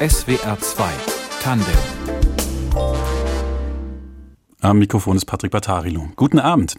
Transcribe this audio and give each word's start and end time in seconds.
SWR 0.00 0.58
2 0.58 0.92
Tandem 1.40 2.43
am 4.64 4.78
Mikrofon 4.78 5.16
ist 5.16 5.26
Patrick 5.26 5.50
Battarilo. 5.50 6.08
Guten 6.16 6.38
Abend. 6.38 6.78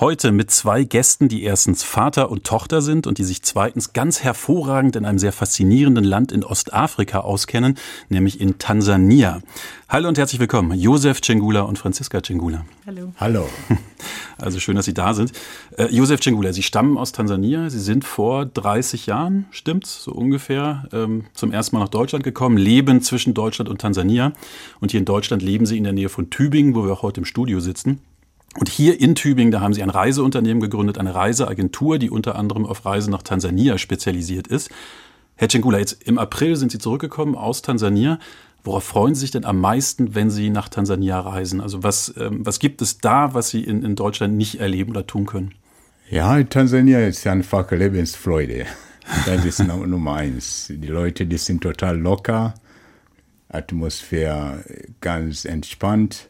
Heute 0.00 0.32
mit 0.32 0.50
zwei 0.50 0.82
Gästen, 0.82 1.28
die 1.28 1.44
erstens 1.44 1.84
Vater 1.84 2.28
und 2.28 2.42
Tochter 2.42 2.82
sind 2.82 3.06
und 3.06 3.18
die 3.18 3.24
sich 3.24 3.42
zweitens 3.42 3.92
ganz 3.92 4.24
hervorragend 4.24 4.96
in 4.96 5.04
einem 5.04 5.20
sehr 5.20 5.32
faszinierenden 5.32 6.04
Land 6.04 6.32
in 6.32 6.42
Ostafrika 6.42 7.20
auskennen, 7.20 7.76
nämlich 8.08 8.40
in 8.40 8.58
Tansania. 8.58 9.42
Hallo 9.88 10.08
und 10.08 10.18
herzlich 10.18 10.40
willkommen, 10.40 10.76
Josef 10.78 11.20
Cengula 11.20 11.62
und 11.62 11.78
Franziska 11.78 12.20
Cengula. 12.20 12.64
Hallo. 12.86 13.12
Hallo. 13.18 13.48
Also 14.42 14.58
schön, 14.58 14.74
dass 14.74 14.86
Sie 14.86 14.94
da 14.94 15.12
sind. 15.12 15.32
Äh, 15.76 15.88
Josef 15.94 16.20
Cengula, 16.20 16.54
Sie 16.54 16.62
stammen 16.62 16.96
aus 16.96 17.12
Tansania. 17.12 17.68
Sie 17.68 17.78
sind 17.78 18.04
vor 18.04 18.46
30 18.46 19.04
Jahren, 19.06 19.44
stimmt's, 19.50 20.02
so 20.02 20.12
ungefähr, 20.12 20.88
ähm, 20.92 21.26
zum 21.34 21.52
ersten 21.52 21.76
Mal 21.76 21.82
nach 21.82 21.90
Deutschland 21.90 22.24
gekommen, 22.24 22.56
leben 22.56 23.02
zwischen 23.02 23.34
Deutschland 23.34 23.68
und 23.68 23.82
Tansania. 23.82 24.32
Und 24.80 24.92
hier 24.92 25.00
in 25.00 25.04
Deutschland 25.04 25.42
leben 25.42 25.66
Sie 25.66 25.76
in 25.76 25.84
der 25.84 25.92
Nähe 25.92 26.08
von 26.08 26.30
Tübingen, 26.30 26.74
wo 26.74 26.84
wir 26.84 26.92
auch 26.92 27.02
heute 27.02 27.19
im 27.20 27.24
Studio 27.24 27.60
sitzen. 27.60 28.00
Und 28.58 28.68
hier 28.68 29.00
in 29.00 29.14
Tübingen, 29.14 29.52
da 29.52 29.60
haben 29.60 29.74
Sie 29.74 29.82
ein 29.82 29.90
Reiseunternehmen 29.90 30.60
gegründet, 30.60 30.98
eine 30.98 31.14
Reiseagentur, 31.14 31.98
die 31.98 32.10
unter 32.10 32.34
anderem 32.34 32.66
auf 32.66 32.84
Reisen 32.84 33.12
nach 33.12 33.22
Tansania 33.22 33.78
spezialisiert 33.78 34.48
ist. 34.48 34.70
Herr 35.36 35.48
Cengula, 35.48 35.78
jetzt 35.78 36.02
im 36.02 36.18
April 36.18 36.56
sind 36.56 36.72
Sie 36.72 36.78
zurückgekommen 36.78 37.36
aus 37.36 37.62
Tansania. 37.62 38.18
Worauf 38.64 38.84
freuen 38.84 39.14
Sie 39.14 39.22
sich 39.22 39.30
denn 39.30 39.44
am 39.44 39.60
meisten, 39.60 40.14
wenn 40.14 40.30
Sie 40.30 40.50
nach 40.50 40.68
Tansania 40.68 41.20
reisen? 41.20 41.60
Also 41.60 41.82
was, 41.82 42.12
ähm, 42.18 42.44
was 42.44 42.58
gibt 42.58 42.82
es 42.82 42.98
da, 42.98 43.34
was 43.34 43.50
Sie 43.50 43.62
in, 43.62 43.84
in 43.84 43.94
Deutschland 43.94 44.36
nicht 44.36 44.60
erleben 44.60 44.90
oder 44.90 45.06
tun 45.06 45.26
können? 45.26 45.54
Ja, 46.10 46.42
Tansania 46.42 47.06
ist 47.06 47.26
einfach 47.26 47.70
Lebensfreude. 47.70 48.66
Das 49.26 49.44
ist 49.44 49.58
Nummer 49.58 50.16
eins. 50.16 50.68
Die 50.70 50.86
Leute, 50.86 51.26
die 51.26 51.36
sind 51.36 51.62
total 51.62 51.98
locker, 51.98 52.54
Atmosphäre 53.48 54.62
ganz 55.00 55.44
entspannt 55.44 56.28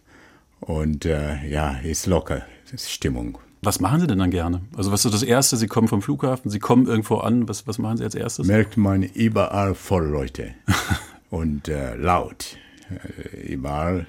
und 0.61 1.05
äh, 1.05 1.47
ja, 1.49 1.79
ist 1.79 2.07
locker, 2.07 2.43
ist 2.73 2.91
Stimmung. 2.91 3.39
Was 3.63 3.81
machen 3.81 4.01
Sie 4.01 4.07
denn 4.07 4.19
dann 4.19 4.31
gerne? 4.31 4.63
Also 4.75 4.91
was 4.91 5.05
ist 5.05 5.13
das 5.13 5.23
Erste? 5.23 5.59
Sie 5.59 5.67
kommen 5.67 5.89
vom 5.89 6.01
Flughafen, 6.01 6.51
Sie 6.51 6.61
kommen 6.61 6.87
irgendwo 6.87 7.17
an. 7.17 7.47
Was, 7.49 7.67
was 7.67 7.79
machen 7.79 7.99
Sie 7.99 8.05
als 8.05 8.15
erstes? 8.15 8.47
Merkt 8.47 8.79
man 8.79 9.03
überall 9.03 9.75
voll 9.75 10.07
Leute. 10.07 10.55
und 11.31 11.69
äh, 11.69 11.95
laut. 11.95 12.57
Äh, 12.91 13.53
überall, 13.53 14.07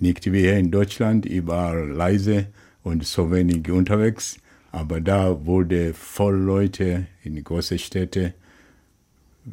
nicht 0.00 0.30
wie 0.30 0.40
hier 0.40 0.58
in 0.58 0.70
Deutschland, 0.70 1.24
überall 1.24 1.88
leise 1.88 2.48
und 2.82 3.06
so 3.06 3.30
wenig 3.30 3.70
unterwegs. 3.70 4.36
Aber 4.70 5.00
da 5.00 5.46
wurde 5.46 5.94
voll 5.94 6.36
Leute 6.36 7.06
in 7.22 7.42
große 7.42 7.78
Städte, 7.78 8.34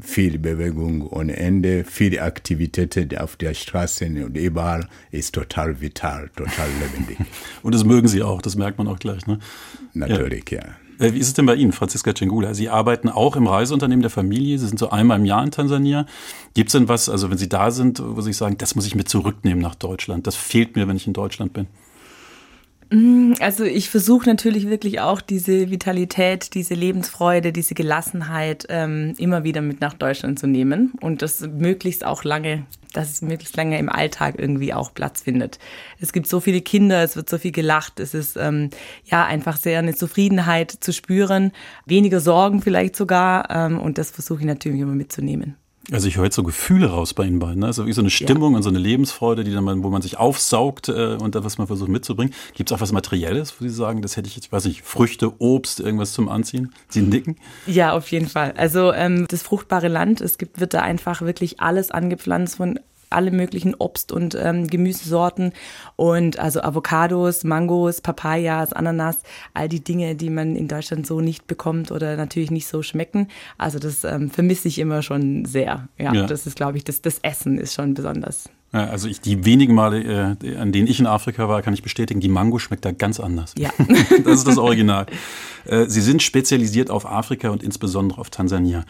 viel 0.01 0.39
Bewegung 0.39 1.07
ohne 1.07 1.35
Ende, 1.37 1.83
viele 1.83 2.21
Aktivitäten 2.21 3.17
auf 3.17 3.35
der 3.35 3.53
Straße 3.53 4.05
und 4.05 4.37
überall 4.37 4.87
ist 5.11 5.33
total 5.33 5.81
vital, 5.81 6.29
total 6.35 6.67
lebendig. 6.81 7.17
und 7.63 7.75
das 7.75 7.83
mögen 7.83 8.07
Sie 8.07 8.23
auch, 8.23 8.41
das 8.41 8.55
merkt 8.55 8.77
man 8.77 8.87
auch 8.87 8.99
gleich, 8.99 9.25
ne? 9.27 9.39
Natürlich, 9.93 10.49
ja. 10.51 10.59
ja. 10.59 10.75
Äh, 10.99 11.13
wie 11.13 11.19
ist 11.19 11.27
es 11.27 11.33
denn 11.33 11.45
bei 11.45 11.55
Ihnen, 11.55 11.71
Franziska 11.71 12.13
Cengula? 12.13 12.53
Sie 12.53 12.69
arbeiten 12.69 13.09
auch 13.09 13.35
im 13.35 13.47
Reiseunternehmen 13.47 14.01
der 14.01 14.09
Familie. 14.09 14.57
Sie 14.57 14.67
sind 14.67 14.79
so 14.79 14.89
einmal 14.89 15.19
im 15.19 15.25
Jahr 15.25 15.43
in 15.43 15.51
Tansania. 15.51 16.05
Gibt 16.53 16.69
es 16.69 16.73
denn 16.73 16.87
was, 16.87 17.09
also 17.09 17.29
wenn 17.29 17.37
Sie 17.37 17.49
da 17.49 17.71
sind, 17.71 18.01
wo 18.03 18.21
Sie 18.21 18.33
sagen, 18.33 18.57
das 18.57 18.75
muss 18.75 18.85
ich 18.85 18.95
mit 18.95 19.09
zurücknehmen 19.09 19.61
nach 19.61 19.75
Deutschland? 19.75 20.27
Das 20.27 20.35
fehlt 20.35 20.75
mir, 20.75 20.87
wenn 20.87 20.95
ich 20.95 21.07
in 21.07 21.13
Deutschland 21.13 21.53
bin. 21.53 21.67
Mm, 22.95 23.33
also 23.41 23.65
ich 23.65 23.89
versuche 23.89 24.25
natürlich 24.29 24.69
wirklich 24.69 25.01
auch 25.01 25.19
diese 25.19 25.69
Vitalität, 25.69 26.53
diese 26.53 26.75
Lebensfreude, 26.75 27.51
diese 27.51 27.73
Gelassenheit 27.73 28.67
ähm, 28.69 29.15
immer 29.17 29.43
wieder 29.43 29.61
mit 29.61 29.81
nach 29.81 29.93
Deutschland 29.95 30.39
zu 30.39 30.47
nehmen 30.47 30.93
und 31.01 31.21
das 31.21 31.41
möglichst 31.41 32.05
auch 32.05 32.23
lange, 32.23 32.65
dass 32.93 33.11
es 33.11 33.21
möglichst 33.21 33.57
lange 33.57 33.77
im 33.79 33.89
Alltag 33.89 34.35
irgendwie 34.37 34.73
auch 34.73 34.93
Platz 34.93 35.23
findet. 35.23 35.59
Es 35.99 36.13
gibt 36.13 36.27
so 36.27 36.39
viele 36.39 36.61
Kinder, 36.61 37.03
es 37.03 37.17
wird 37.17 37.27
so 37.29 37.37
viel 37.37 37.51
gelacht, 37.51 37.99
es 37.99 38.13
ist 38.13 38.37
ähm, 38.37 38.69
ja 39.03 39.25
einfach 39.25 39.57
sehr 39.57 39.79
eine 39.79 39.93
Zufriedenheit 39.93 40.71
zu 40.71 40.93
spüren, 40.93 41.51
weniger 41.85 42.21
Sorgen 42.21 42.61
vielleicht 42.61 42.95
sogar 42.95 43.49
ähm, 43.49 43.77
und 43.77 43.97
das 43.97 44.09
versuche 44.09 44.39
ich 44.39 44.45
natürlich 44.45 44.79
immer 44.79 44.95
mitzunehmen. 44.95 45.57
Also 45.91 46.07
ich 46.07 46.17
höre 46.17 46.25
jetzt 46.25 46.35
so 46.35 46.43
Gefühle 46.43 46.87
raus 46.87 47.13
bei 47.13 47.25
Ihnen 47.25 47.39
beiden. 47.39 47.59
Ne? 47.59 47.67
Also 47.67 47.85
wie 47.85 47.93
so 47.93 48.01
eine 48.01 48.09
Stimmung 48.09 48.53
ja. 48.53 48.57
und 48.57 48.63
so 48.63 48.69
eine 48.69 48.79
Lebensfreude, 48.79 49.43
die 49.43 49.51
dann, 49.51 49.83
wo 49.83 49.89
man 49.89 50.01
sich 50.01 50.17
aufsaugt 50.17 50.89
äh, 50.89 51.17
und 51.19 51.35
da 51.35 51.43
was 51.43 51.57
man 51.57 51.67
versucht 51.67 51.89
mitzubringen. 51.89 52.33
Gibt 52.55 52.71
es 52.71 52.75
auch 52.75 52.81
was 52.81 52.91
Materielles, 52.91 53.55
wo 53.59 53.63
Sie 53.63 53.73
sagen, 53.73 54.01
das 54.01 54.17
hätte 54.17 54.27
ich 54.27 54.35
jetzt, 54.35 54.51
weiß 54.51 54.65
nicht, 54.65 54.81
Früchte, 54.83 55.39
Obst, 55.39 55.79
irgendwas 55.79 56.13
zum 56.13 56.29
Anziehen? 56.29 56.73
Sie 56.89 57.01
nicken? 57.01 57.37
Ja, 57.67 57.93
auf 57.93 58.11
jeden 58.11 58.27
Fall. 58.27 58.53
Also 58.57 58.93
ähm, 58.93 59.25
das 59.29 59.43
fruchtbare 59.43 59.87
Land, 59.87 60.21
es 60.21 60.37
gibt, 60.37 60.59
wird 60.59 60.73
da 60.73 60.81
einfach 60.81 61.21
wirklich 61.21 61.59
alles 61.59 61.91
angepflanzt 61.91 62.57
von 62.57 62.79
alle 63.09 63.31
möglichen 63.31 63.75
Obst- 63.75 64.11
und 64.11 64.35
ähm, 64.35 64.67
Gemüsesorten 64.67 65.53
und 65.95 66.39
also 66.39 66.61
Avocados, 66.61 67.43
Mangos, 67.43 68.01
Papayas, 68.01 68.73
Ananas, 68.73 69.23
all 69.53 69.69
die 69.69 69.83
Dinge, 69.83 70.15
die 70.15 70.29
man 70.29 70.55
in 70.55 70.67
Deutschland 70.67 71.07
so 71.07 71.21
nicht 71.21 71.47
bekommt 71.47 71.91
oder 71.91 72.17
natürlich 72.17 72.51
nicht 72.51 72.67
so 72.67 72.81
schmecken. 72.81 73.27
Also 73.57 73.79
das 73.79 74.03
ähm, 74.03 74.29
vermisse 74.29 74.67
ich 74.67 74.79
immer 74.79 75.01
schon 75.01 75.45
sehr. 75.45 75.87
Ja, 75.97 76.13
ja. 76.13 76.25
das 76.25 76.47
ist, 76.47 76.55
glaube 76.55 76.77
ich, 76.77 76.83
das, 76.83 77.01
das 77.01 77.19
Essen 77.19 77.57
ist 77.57 77.73
schon 77.73 77.93
besonders. 77.93 78.49
Ja, 78.75 78.87
also 78.87 79.07
ich, 79.07 79.21
die 79.21 79.45
wenigen 79.45 79.73
Male, 79.73 80.35
äh, 80.43 80.57
an 80.57 80.73
denen 80.73 80.87
ich 80.87 80.99
in 80.99 81.07
Afrika 81.07 81.47
war, 81.47 81.61
kann 81.61 81.73
ich 81.73 81.81
bestätigen, 81.81 82.19
die 82.19 82.27
Mango 82.27 82.59
schmeckt 82.59 82.83
da 82.83 82.91
ganz 82.91 83.21
anders. 83.21 83.53
Ja. 83.57 83.69
das 84.25 84.39
ist 84.39 84.47
das 84.47 84.57
Original. 84.57 85.05
Äh, 85.65 85.85
Sie 85.87 86.01
sind 86.01 86.21
spezialisiert 86.21 86.89
auf 86.89 87.05
Afrika 87.05 87.49
und 87.51 87.63
insbesondere 87.63 88.19
auf 88.19 88.29
Tansania. 88.29 88.83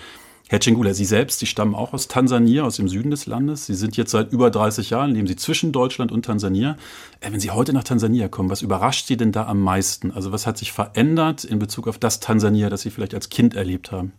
Herr 0.48 0.60
Cengula, 0.60 0.94
Sie 0.94 1.06
selbst, 1.06 1.40
Sie 1.40 1.48
stammen 1.48 1.74
auch 1.74 1.94
aus 1.94 2.08
Tansania, 2.08 2.64
aus 2.64 2.76
dem 2.76 2.88
Süden 2.88 3.10
des 3.10 3.26
Landes. 3.26 3.66
Sie 3.66 3.74
sind 3.74 3.98
jetzt 3.98 4.12
seit 4.12 4.32
über 4.32 4.52
30 4.52 4.92
Jahren, 4.92 5.12
leben 5.12 5.26
Sie 5.26 5.36
zwischen 5.36 5.72
Deutschland 5.72 6.12
und 6.12 6.24
Tansania. 6.24 6.78
Äh, 7.20 7.32
wenn 7.32 7.40
Sie 7.40 7.50
heute 7.50 7.74
nach 7.74 7.84
Tansania 7.84 8.28
kommen, 8.28 8.52
was 8.52 8.62
überrascht 8.62 9.08
Sie 9.08 9.18
denn 9.18 9.32
da 9.32 9.48
am 9.48 9.60
meisten? 9.60 10.12
Also 10.12 10.32
was 10.32 10.46
hat 10.46 10.60
sich 10.60 10.72
verändert 10.72 11.46
in 11.46 11.58
Bezug 11.58 11.88
auf 11.88 11.98
das 11.98 12.20
Tansania, 12.20 12.70
das 12.70 12.82
Sie 12.82 12.92
vielleicht 12.92 13.16
als 13.16 13.30
Kind 13.30 13.56
erlebt 13.56 13.92
haben? 13.92 14.14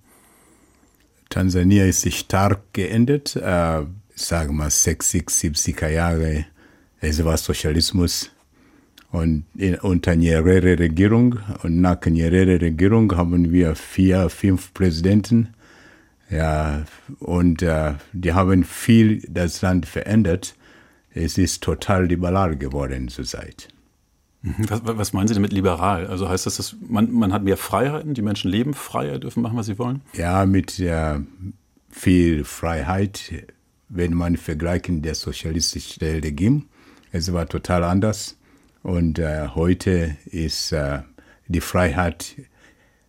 Tansania 1.29 1.87
ist 1.87 2.01
sich 2.01 2.19
stark 2.19 2.73
geändert. 2.73 3.37
Äh, 3.37 3.85
sagen 4.17 4.49
wir 4.51 4.65
mal 4.65 4.71
60, 4.71 5.29
70er 5.29 5.89
Jahre. 5.89 6.47
Es 7.01 7.25
war 7.25 7.37
Sozialismus. 7.37 8.33
Und 9.13 9.45
unter 9.83 10.17
Nyerere-Regierung 10.17 11.39
und 11.63 11.81
nach 11.81 12.05
Nyerere-Regierung 12.05 13.17
haben 13.17 13.53
wir 13.53 13.77
vier, 13.77 14.29
fünf 14.29 14.75
Präsidenten 14.75 15.55
ja, 16.31 16.85
und 17.21 17.63
äh, 17.63 17.95
die 18.13 18.33
haben 18.33 18.65
viel 18.65 19.23
das 19.29 19.63
Land 19.63 19.87
verändert. 19.87 20.55
Es 21.11 21.39
ist 21.39 21.63
total 21.63 22.07
liberal 22.07 22.57
geworden 22.57 23.09
zurzeit. 23.09 23.69
Mhm. 24.43 24.69
Was, 24.69 24.81
was 24.85 25.13
meinen 25.13 25.29
Sie 25.29 25.35
damit 25.35 25.53
liberal? 25.53 26.07
Also 26.07 26.29
heißt 26.29 26.47
das, 26.47 26.57
dass 26.57 26.77
man, 26.81 27.13
man 27.13 27.33
hat 27.33 27.43
mehr 27.43 27.57
Freiheiten, 27.57 28.15
die 28.15 28.23
Menschen 28.23 28.51
leben 28.51 28.75
freier, 28.75 29.19
dürfen 29.19 29.43
machen, 29.43 29.57
was 29.57 29.67
sie 29.67 29.79
wollen? 29.79 30.03
Ja, 30.15 30.47
mit 30.47 30.79
äh, 30.79 31.21
viel 31.91 32.45
Freiheit, 32.45 33.33
wenn 33.89 34.15
man 34.15 34.37
vergleichen 34.37 35.03
der 35.03 35.15
sozialistische 35.15 36.01
Regime. 36.01 36.63
Es 37.13 37.33
war 37.33 37.49
total 37.49 37.85
anders. 37.85 38.37
Und 38.83 39.19
äh, 39.19 39.49
heute 39.55 40.17
ist 40.27 40.73
äh, 40.73 41.01
die 41.49 41.61
Freiheit 41.61 42.37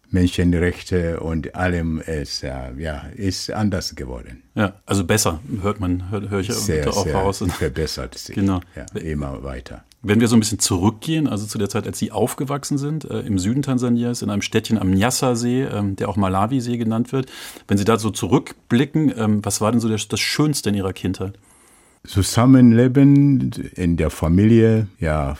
Menschenrechte 0.09 1.19
und 1.19 1.55
allem 1.55 1.99
ist, 1.99 2.41
ja, 2.41 2.71
ja, 2.77 3.05
ist 3.15 3.51
anders 3.51 3.95
geworden. 3.95 4.43
Ja, 4.55 4.73
also 4.85 5.03
besser, 5.03 5.39
hört 5.61 5.79
man, 5.79 6.09
hört, 6.09 6.29
höre 6.29 6.39
ich 6.39 6.53
sehr, 6.53 6.87
auch 6.87 7.03
sehr 7.03 7.15
raus. 7.15 7.43
verbessert 7.57 8.17
sich. 8.17 8.35
Genau. 8.35 8.61
Ja, 8.75 8.85
immer 8.99 9.43
weiter. 9.43 9.83
Wenn 10.01 10.21
wir 10.21 10.27
so 10.27 10.35
ein 10.37 10.39
bisschen 10.39 10.59
zurückgehen, 10.59 11.27
also 11.27 11.45
zu 11.45 11.57
der 11.57 11.69
Zeit, 11.69 11.85
als 11.85 11.99
Sie 11.99 12.11
aufgewachsen 12.11 12.77
sind, 12.77 13.03
äh, 13.05 13.19
im 13.21 13.39
Süden 13.39 13.63
Tansanias, 13.63 14.21
in 14.21 14.29
einem 14.29 14.41
Städtchen 14.41 14.77
am 14.77 14.91
Nyassa-See, 14.91 15.63
ähm, 15.63 15.95
der 15.95 16.07
auch 16.07 16.15
Malawi-See 16.15 16.77
genannt 16.77 17.11
wird. 17.11 17.29
Wenn 17.67 17.77
Sie 17.77 17.83
da 17.83 17.97
so 17.97 18.09
zurückblicken, 18.09 19.13
ähm, 19.17 19.43
was 19.43 19.59
war 19.59 19.71
denn 19.71 19.81
so 19.81 19.89
das, 19.89 20.07
das 20.07 20.19
Schönste 20.19 20.69
in 20.69 20.75
Ihrer 20.75 20.93
Kindheit? 20.93 21.37
Zusammenleben 22.05 23.51
in 23.75 23.97
der 23.97 24.09
Familie, 24.09 24.87
ja, 24.99 25.35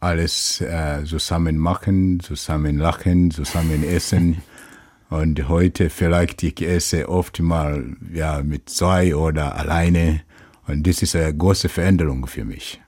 alles 0.00 0.62
äh, 0.62 1.04
zusammen 1.04 1.58
machen, 1.58 2.20
zusammen 2.20 2.78
lachen, 2.78 3.30
zusammen 3.30 3.84
essen. 3.84 4.38
Und 5.10 5.48
heute 5.48 5.90
vielleicht 5.90 6.42
ich 6.44 6.62
esse 6.62 7.08
oft 7.08 7.40
mal 7.40 7.96
ja, 8.12 8.42
mit 8.42 8.70
zwei 8.70 9.14
oder 9.16 9.56
alleine. 9.56 10.22
Und 10.68 10.86
das 10.86 11.02
ist 11.02 11.16
eine 11.16 11.36
große 11.36 11.68
Veränderung 11.68 12.26
für 12.28 12.44
mich. 12.44 12.80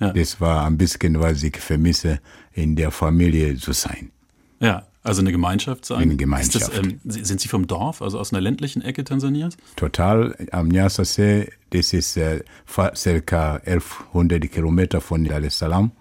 Ja. 0.00 0.12
Das 0.12 0.40
war 0.40 0.66
ein 0.66 0.76
bisschen, 0.76 1.20
was 1.20 1.42
ich 1.44 1.56
vermisse, 1.56 2.20
in 2.52 2.74
der 2.74 2.90
Familie 2.90 3.56
zu 3.56 3.72
sein. 3.72 4.10
Ja, 4.58 4.88
also 5.04 5.20
eine 5.20 5.30
Gemeinschaft 5.30 5.84
sein. 5.84 6.02
Eine 6.02 6.16
Gemeinschaft. 6.16 6.68
Das, 6.68 6.78
ähm, 6.78 7.00
sind 7.04 7.40
Sie 7.40 7.48
vom 7.48 7.68
Dorf, 7.68 8.02
also 8.02 8.18
aus 8.18 8.32
einer 8.32 8.40
ländlichen 8.40 8.82
Ecke 8.82 9.04
Tansanias? 9.04 9.56
Total. 9.76 10.36
Am 10.50 10.66
Nyasa-See, 10.66 11.48
das 11.70 11.92
ist 11.92 12.16
äh, 12.16 12.42
circa 12.96 13.54
1100 13.64 14.50
Kilometer 14.50 15.00
von 15.00 15.24
Dar 15.24 15.42
es 15.44 15.58
Salaam 15.58 15.92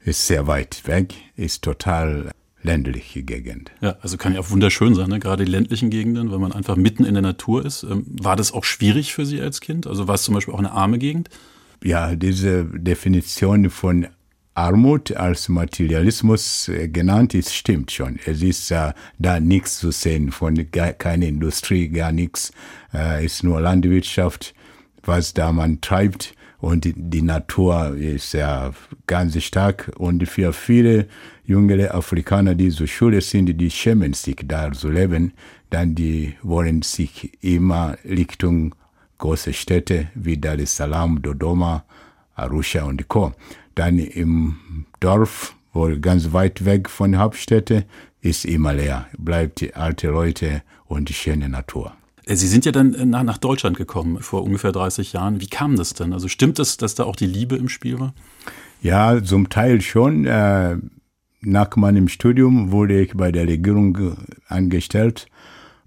ist 0.00 0.26
sehr 0.26 0.46
weit 0.46 0.86
weg, 0.86 1.14
ist 1.36 1.62
total 1.62 2.30
ländliche 2.62 3.22
Gegend. 3.22 3.70
Ja, 3.80 3.96
also 4.00 4.16
kann 4.16 4.34
ja 4.34 4.40
auch 4.40 4.50
wunderschön 4.50 4.94
sein, 4.94 5.08
ne? 5.08 5.20
gerade 5.20 5.44
die 5.44 5.50
ländlichen 5.50 5.90
Gegenden, 5.90 6.32
wenn 6.32 6.40
man 6.40 6.52
einfach 6.52 6.76
mitten 6.76 7.04
in 7.04 7.14
der 7.14 7.22
Natur 7.22 7.64
ist. 7.64 7.84
Ähm, 7.84 8.04
war 8.08 8.36
das 8.36 8.52
auch 8.52 8.64
schwierig 8.64 9.14
für 9.14 9.26
Sie 9.26 9.40
als 9.40 9.60
Kind? 9.60 9.86
Also 9.86 10.08
war 10.08 10.16
es 10.16 10.24
zum 10.24 10.34
Beispiel 10.34 10.54
auch 10.54 10.58
eine 10.58 10.72
arme 10.72 10.98
Gegend? 10.98 11.28
Ja, 11.82 12.16
diese 12.16 12.64
Definition 12.64 13.70
von 13.70 14.08
Armut 14.54 15.12
als 15.12 15.48
Materialismus 15.48 16.68
äh, 16.68 16.88
genannt 16.88 17.32
ist, 17.32 17.54
stimmt 17.54 17.92
schon. 17.92 18.18
Es 18.26 18.42
ist 18.42 18.72
äh, 18.72 18.92
da 19.18 19.38
nichts 19.38 19.78
zu 19.78 19.92
sehen, 19.92 20.32
von 20.32 20.70
gar, 20.72 20.92
keine 20.92 21.28
Industrie, 21.28 21.88
gar 21.88 22.10
nichts. 22.10 22.50
Äh, 22.92 23.24
ist 23.24 23.44
nur 23.44 23.60
Landwirtschaft, 23.60 24.54
was 25.04 25.32
da 25.32 25.52
man 25.52 25.80
treibt. 25.80 26.34
Und 26.60 26.84
die, 26.84 26.94
die 26.96 27.22
Natur 27.22 27.96
ist 27.96 28.32
ja 28.34 28.72
ganz 29.06 29.40
stark. 29.42 29.92
Und 29.96 30.28
für 30.28 30.52
viele 30.52 31.06
jüngere 31.44 31.94
Afrikaner, 31.94 32.54
die 32.54 32.70
zur 32.70 32.86
Schule 32.86 33.20
sind, 33.20 33.46
die 33.60 33.70
schämen 33.70 34.12
sich 34.12 34.36
da 34.44 34.72
zu 34.72 34.90
leben, 34.90 35.32
dann 35.70 35.94
die 35.94 36.34
wollen 36.42 36.82
sich 36.82 37.32
immer 37.42 37.96
Richtung 38.04 38.74
große 39.18 39.52
Städte 39.52 40.08
wie 40.14 40.36
Dar 40.36 40.58
es 40.58 40.76
Salaam, 40.76 41.20
Dodoma, 41.22 41.84
Arusha 42.34 42.84
und 42.84 43.08
Co. 43.08 43.32
Dann 43.74 43.98
im 43.98 44.86
Dorf, 45.00 45.54
wohl 45.72 46.00
ganz 46.00 46.32
weit 46.32 46.64
weg 46.64 46.88
von 46.88 47.18
Hauptstädte, 47.18 47.84
ist 48.20 48.44
immer 48.44 48.72
leer. 48.72 49.06
Bleibt 49.16 49.60
die 49.60 49.74
alte 49.74 50.08
Leute 50.08 50.62
und 50.86 51.08
die 51.08 51.14
schöne 51.14 51.48
Natur. 51.48 51.97
Äh, 52.28 52.36
Sie 52.36 52.46
sind 52.46 52.64
ja 52.64 52.72
dann 52.72 52.94
äh, 52.94 53.04
nach, 53.04 53.22
nach 53.22 53.38
Deutschland 53.38 53.76
gekommen 53.76 54.20
vor 54.20 54.44
ungefähr 54.44 54.72
30 54.72 55.12
Jahren. 55.12 55.40
Wie 55.40 55.48
kam 55.48 55.76
das 55.76 55.94
denn? 55.94 56.12
Also 56.12 56.28
stimmt 56.28 56.58
es, 56.58 56.76
dass 56.76 56.94
da 56.94 57.04
auch 57.04 57.16
die 57.16 57.26
Liebe 57.26 57.56
im 57.56 57.68
Spiel 57.68 57.98
war? 57.98 58.14
Ja, 58.82 59.22
zum 59.22 59.48
Teil 59.48 59.80
schon. 59.80 60.26
Äh, 60.26 60.76
nach 61.40 61.76
meinem 61.76 62.08
Studium 62.08 62.70
wurde 62.70 63.00
ich 63.00 63.14
bei 63.14 63.32
der 63.32 63.46
Regierung 63.48 64.16
angestellt. 64.48 65.26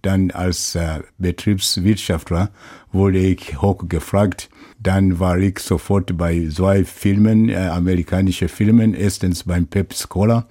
Dann 0.01 0.31
als 0.31 0.75
Betriebswirtschaftler 1.19 2.49
wurde 2.91 3.19
ich 3.19 3.61
hochgefragt. 3.61 4.49
Dann 4.79 5.19
war 5.19 5.37
ich 5.37 5.59
sofort 5.59 6.17
bei 6.17 6.47
zwei 6.49 6.85
Filmen, 6.85 7.49
äh, 7.49 7.67
amerikanische 7.67 8.47
Filmen. 8.47 8.95
Erstens 8.95 9.43
beim 9.43 9.67
Pepsi 9.67 10.07
Cola 10.07 10.47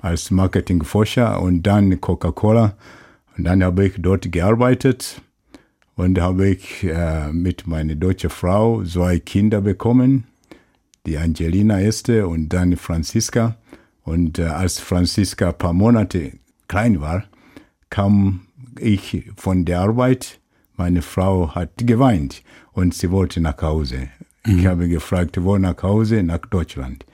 als 0.00 0.30
Marketingforscher 0.30 1.40
und 1.40 1.62
dann 1.62 1.98
Coca-Cola. 2.00 2.76
Und 3.38 3.44
dann 3.44 3.64
habe 3.64 3.86
ich 3.86 3.94
dort 3.98 4.30
gearbeitet 4.30 5.22
und 6.00 6.18
habe 6.18 6.48
ich 6.48 6.82
äh, 6.82 7.30
mit 7.30 7.66
meiner 7.66 7.94
deutschen 7.94 8.30
Frau 8.30 8.82
zwei 8.84 9.18
Kinder 9.18 9.60
bekommen. 9.60 10.24
Die 11.04 11.18
Angelina 11.18 11.78
erste 11.78 12.26
und 12.26 12.48
dann 12.48 12.78
Franziska. 12.78 13.56
Und 14.02 14.38
äh, 14.38 14.44
als 14.44 14.78
Franziska 14.78 15.48
ein 15.48 15.58
paar 15.58 15.74
Monate 15.74 16.32
klein 16.68 17.02
war, 17.02 17.24
kam 17.90 18.46
ich 18.78 19.30
von 19.36 19.66
der 19.66 19.80
Arbeit. 19.80 20.40
Meine 20.78 21.02
Frau 21.02 21.54
hat 21.54 21.72
geweint 21.76 22.44
und 22.72 22.94
sie 22.94 23.10
wollte 23.10 23.42
nach 23.42 23.60
Hause. 23.60 24.08
Mhm. 24.46 24.58
Ich 24.58 24.66
habe 24.66 24.88
gefragt, 24.88 25.36
wo 25.42 25.58
nach 25.58 25.82
Hause? 25.82 26.22
Nach 26.22 26.38
Deutschland. 26.38 27.04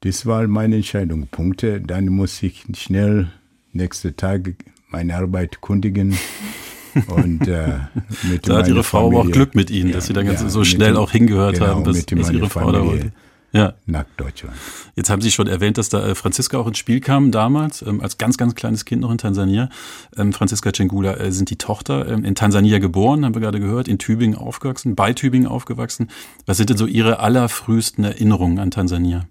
Das 0.00 0.24
war 0.24 0.48
meine 0.48 0.76
Entscheidung. 0.76 1.26
Punkte. 1.26 1.82
Dann 1.82 2.06
muss 2.06 2.42
ich 2.42 2.64
schnell 2.74 3.30
nächsten 3.74 4.16
Tag 4.16 4.54
meine 4.88 5.14
Arbeit 5.14 5.60
kundigen. 5.60 6.16
Und 7.06 7.46
äh, 7.46 7.78
mit 8.30 8.48
da 8.48 8.58
hat 8.58 8.68
Ihre 8.68 8.84
Frau 8.84 9.10
Familie, 9.10 9.28
auch 9.28 9.32
Glück 9.32 9.54
mit 9.54 9.70
Ihnen, 9.70 9.90
ja, 9.90 9.96
dass 9.96 10.06
Sie 10.06 10.12
dann 10.12 10.26
ganz 10.26 10.42
ja, 10.42 10.48
so 10.48 10.64
schnell 10.64 10.92
dem, 10.92 10.96
auch 10.98 11.10
hingehört 11.10 11.54
genau, 11.54 11.66
haben, 11.66 11.82
bis, 11.84 12.04
bis 12.04 12.30
Ihre 12.30 12.50
Frau 12.50 12.72
da 12.72 12.84
wollte 12.84 13.12
ja. 13.52 13.74
nach 13.86 14.04
Deutschland. 14.16 14.56
Jetzt 14.94 15.10
haben 15.10 15.22
Sie 15.22 15.30
schon 15.30 15.46
erwähnt, 15.46 15.78
dass 15.78 15.88
da 15.88 16.06
äh, 16.06 16.14
Franziska 16.14 16.58
auch 16.58 16.66
ins 16.66 16.78
Spiel 16.78 17.00
kam 17.00 17.30
damals, 17.30 17.82
ähm, 17.82 18.00
als 18.00 18.18
ganz, 18.18 18.36
ganz 18.36 18.54
kleines 18.54 18.84
Kind 18.84 19.02
noch 19.02 19.10
in 19.10 19.18
Tansania. 19.18 19.68
Ähm, 20.16 20.32
Franziska 20.32 20.72
Cengula 20.72 21.14
äh, 21.14 21.32
sind 21.32 21.50
die 21.50 21.56
Tochter, 21.56 22.08
ähm, 22.08 22.24
in 22.24 22.34
Tansania 22.34 22.78
geboren, 22.78 23.24
haben 23.24 23.34
wir 23.34 23.40
gerade 23.40 23.60
gehört, 23.60 23.88
in 23.88 23.98
Tübingen 23.98 24.38
aufgewachsen, 24.38 24.94
bei 24.94 25.12
Tübingen 25.12 25.48
aufgewachsen. 25.48 26.08
Was 26.46 26.56
sind 26.56 26.70
denn 26.70 26.76
so 26.76 26.86
Ihre 26.86 27.20
allerfrühesten 27.20 28.04
Erinnerungen 28.04 28.58
an 28.58 28.70
Tansania? 28.70 29.26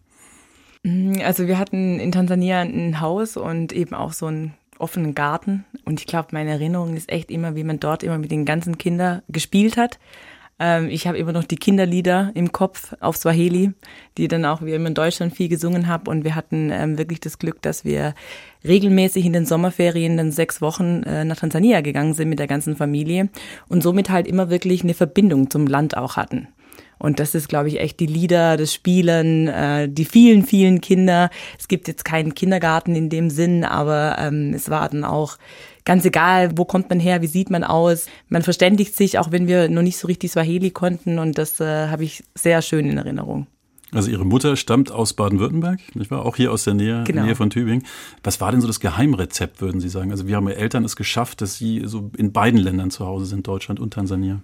Mm, 0.84 1.16
also 1.24 1.48
wir 1.48 1.60
hatten 1.60 2.00
in 2.00 2.12
Tansania 2.12 2.62
ein 2.62 3.00
Haus 3.02 3.38
und 3.38 3.72
eben 3.72 3.94
auch 3.94 4.14
so 4.14 4.28
einen 4.28 4.54
offenen 4.80 5.16
Garten. 5.16 5.66
Und 5.86 6.00
ich 6.00 6.08
glaube, 6.08 6.30
meine 6.32 6.52
Erinnerung 6.52 6.96
ist 6.96 7.12
echt 7.12 7.32
immer, 7.32 7.56
wie 7.56 7.64
man 7.64 7.80
dort 7.80 8.04
immer 8.04 8.18
mit 8.18 8.32
den 8.32 8.46
ganzen 8.46 8.78
Kindern 8.78 9.22
gespielt 9.30 9.78
hat. 9.78 10.00
Ähm, 10.60 10.90
ich 10.90 11.08
habe 11.08 11.18
immer 11.18 11.32
noch 11.32 11.44
die 11.44 11.56
Kinderlieder 11.56 12.32
im 12.34 12.52
Kopf 12.52 12.96
auf 13.00 13.18
Swahili, 13.18 13.74
die 14.18 14.28
dann 14.28 14.46
auch, 14.46 14.62
wie 14.62 14.74
immer 14.74 14.88
in 14.88 14.94
Deutschland 14.94 15.36
viel 15.36 15.50
gesungen 15.50 15.88
habe. 15.88 16.10
Und 16.10 16.24
wir 16.24 16.36
hatten 16.36 16.72
ähm, 16.72 16.98
wirklich 16.98 17.20
das 17.20 17.38
Glück, 17.38 17.62
dass 17.62 17.86
wir 17.86 18.16
regelmäßig 18.66 19.26
in 19.26 19.34
den 19.34 19.46
Sommerferien 19.46 20.18
dann 20.18 20.32
sechs 20.32 20.62
Wochen 20.62 21.04
äh, 21.04 21.24
nach 21.26 21.38
Tansania 21.38 21.82
gegangen 21.82 22.14
sind 22.14 22.30
mit 22.30 22.40
der 22.40 22.48
ganzen 22.48 22.76
Familie 22.76 23.30
und 23.68 23.84
somit 23.84 24.10
halt 24.10 24.28
immer 24.28 24.50
wirklich 24.50 24.84
eine 24.84 24.94
Verbindung 24.94 25.50
zum 25.50 25.68
Land 25.68 25.96
auch 25.96 26.18
hatten. 26.18 26.48
Und 27.00 27.20
das 27.20 27.36
ist, 27.36 27.50
glaube 27.50 27.70
ich, 27.70 27.80
echt 27.80 28.00
die 28.00 28.06
Lieder, 28.06 28.58
das 28.58 28.74
Spielen, 28.74 29.48
äh, 29.48 29.90
die 29.90 30.06
vielen, 30.06 30.46
vielen 30.46 30.82
Kinder. 30.82 31.30
Es 31.60 31.68
gibt 31.68 31.88
jetzt 31.88 32.06
keinen 32.06 32.36
Kindergarten 32.36 32.96
in 32.96 33.10
dem 33.10 33.30
Sinn, 33.30 33.64
aber 33.64 34.18
ähm, 34.20 34.54
es 34.54 34.70
war 34.70 34.90
dann 34.90 35.04
auch 35.04 35.38
ganz 35.86 36.06
egal, 36.06 36.58
wo 36.58 36.66
kommt 36.66 36.90
man 36.90 37.00
her, 37.00 37.22
wie 37.22 37.28
sieht 37.28 37.50
man 37.50 37.64
aus. 37.64 38.08
Man 38.30 38.42
verständigt 38.42 38.96
sich, 38.96 39.20
auch 39.20 39.32
wenn 39.32 39.48
wir 39.48 39.70
noch 39.70 39.82
nicht 39.82 39.98
so 39.98 40.08
richtig 40.08 40.32
Swahili 40.32 40.72
konnten 40.72 41.18
und 41.20 41.38
das 41.38 41.60
äh, 41.60 41.88
habe 41.88 42.04
ich 42.04 42.24
sehr 42.36 42.62
schön 42.62 42.90
in 42.90 42.98
Erinnerung. 42.98 43.48
Also 43.94 44.12
Ihre 44.12 44.26
Mutter 44.26 44.58
stammt 44.58 44.92
aus 44.92 45.14
Baden-Württemberg, 45.14 45.80
nicht 45.96 46.12
wahr? 46.12 46.26
Auch 46.26 46.36
hier 46.36 46.52
aus 46.52 46.66
der 46.66 46.74
Nähe, 46.74 47.06
genau. 47.06 47.24
Nähe 47.24 47.36
von 47.36 47.50
Tübingen. 47.50 47.86
Was 48.22 48.42
war 48.42 48.52
denn 48.52 48.60
so 48.60 48.68
das 48.68 48.82
Geheimrezept, 48.82 49.62
würden 49.62 49.80
Sie 49.80 49.88
sagen? 49.88 50.12
Also 50.12 50.28
wie 50.28 50.36
haben 50.36 50.48
Ihre 50.50 50.58
Eltern 50.58 50.84
es 50.84 50.98
geschafft, 50.98 51.40
dass 51.40 51.56
Sie 51.56 51.84
so 51.86 52.12
in 52.18 52.34
beiden 52.34 52.60
Ländern 52.60 52.92
zu 52.92 53.06
Hause 53.06 53.26
sind, 53.26 53.48
Deutschland 53.48 53.80
und 53.80 53.94
Tansania? 53.94 54.42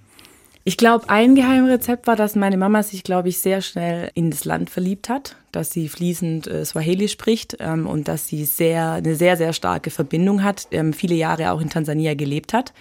Ich 0.65 0.77
glaube, 0.77 1.09
ein 1.09 1.35
Geheimrezept 1.35 2.07
war, 2.07 2.15
dass 2.15 2.35
meine 2.35 2.55
Mama 2.55 2.83
sich, 2.83 3.03
glaube 3.03 3.27
ich, 3.27 3.39
sehr 3.39 3.61
schnell 3.61 4.09
in 4.13 4.31
das 4.31 4.45
Land 4.45 4.69
verliebt 4.69 5.09
hat, 5.09 5.35
dass 5.51 5.71
sie 5.71 5.89
fließend 5.89 6.47
äh, 6.47 6.63
Swahili 6.63 7.09
spricht 7.09 7.57
ähm, 7.59 7.85
und 7.85 8.07
dass 8.07 8.27
sie 8.27 8.45
sehr, 8.45 8.93
eine 8.93 9.15
sehr, 9.15 9.35
sehr 9.35 9.51
starke 9.51 9.89
Verbindung 9.89 10.41
hat, 10.41 10.67
ähm, 10.71 10.93
viele 10.93 11.15
Jahre 11.15 11.51
auch 11.51 11.59
in 11.59 11.69
Tansania 11.69 12.13
gelebt 12.13 12.53
hat. 12.53 12.73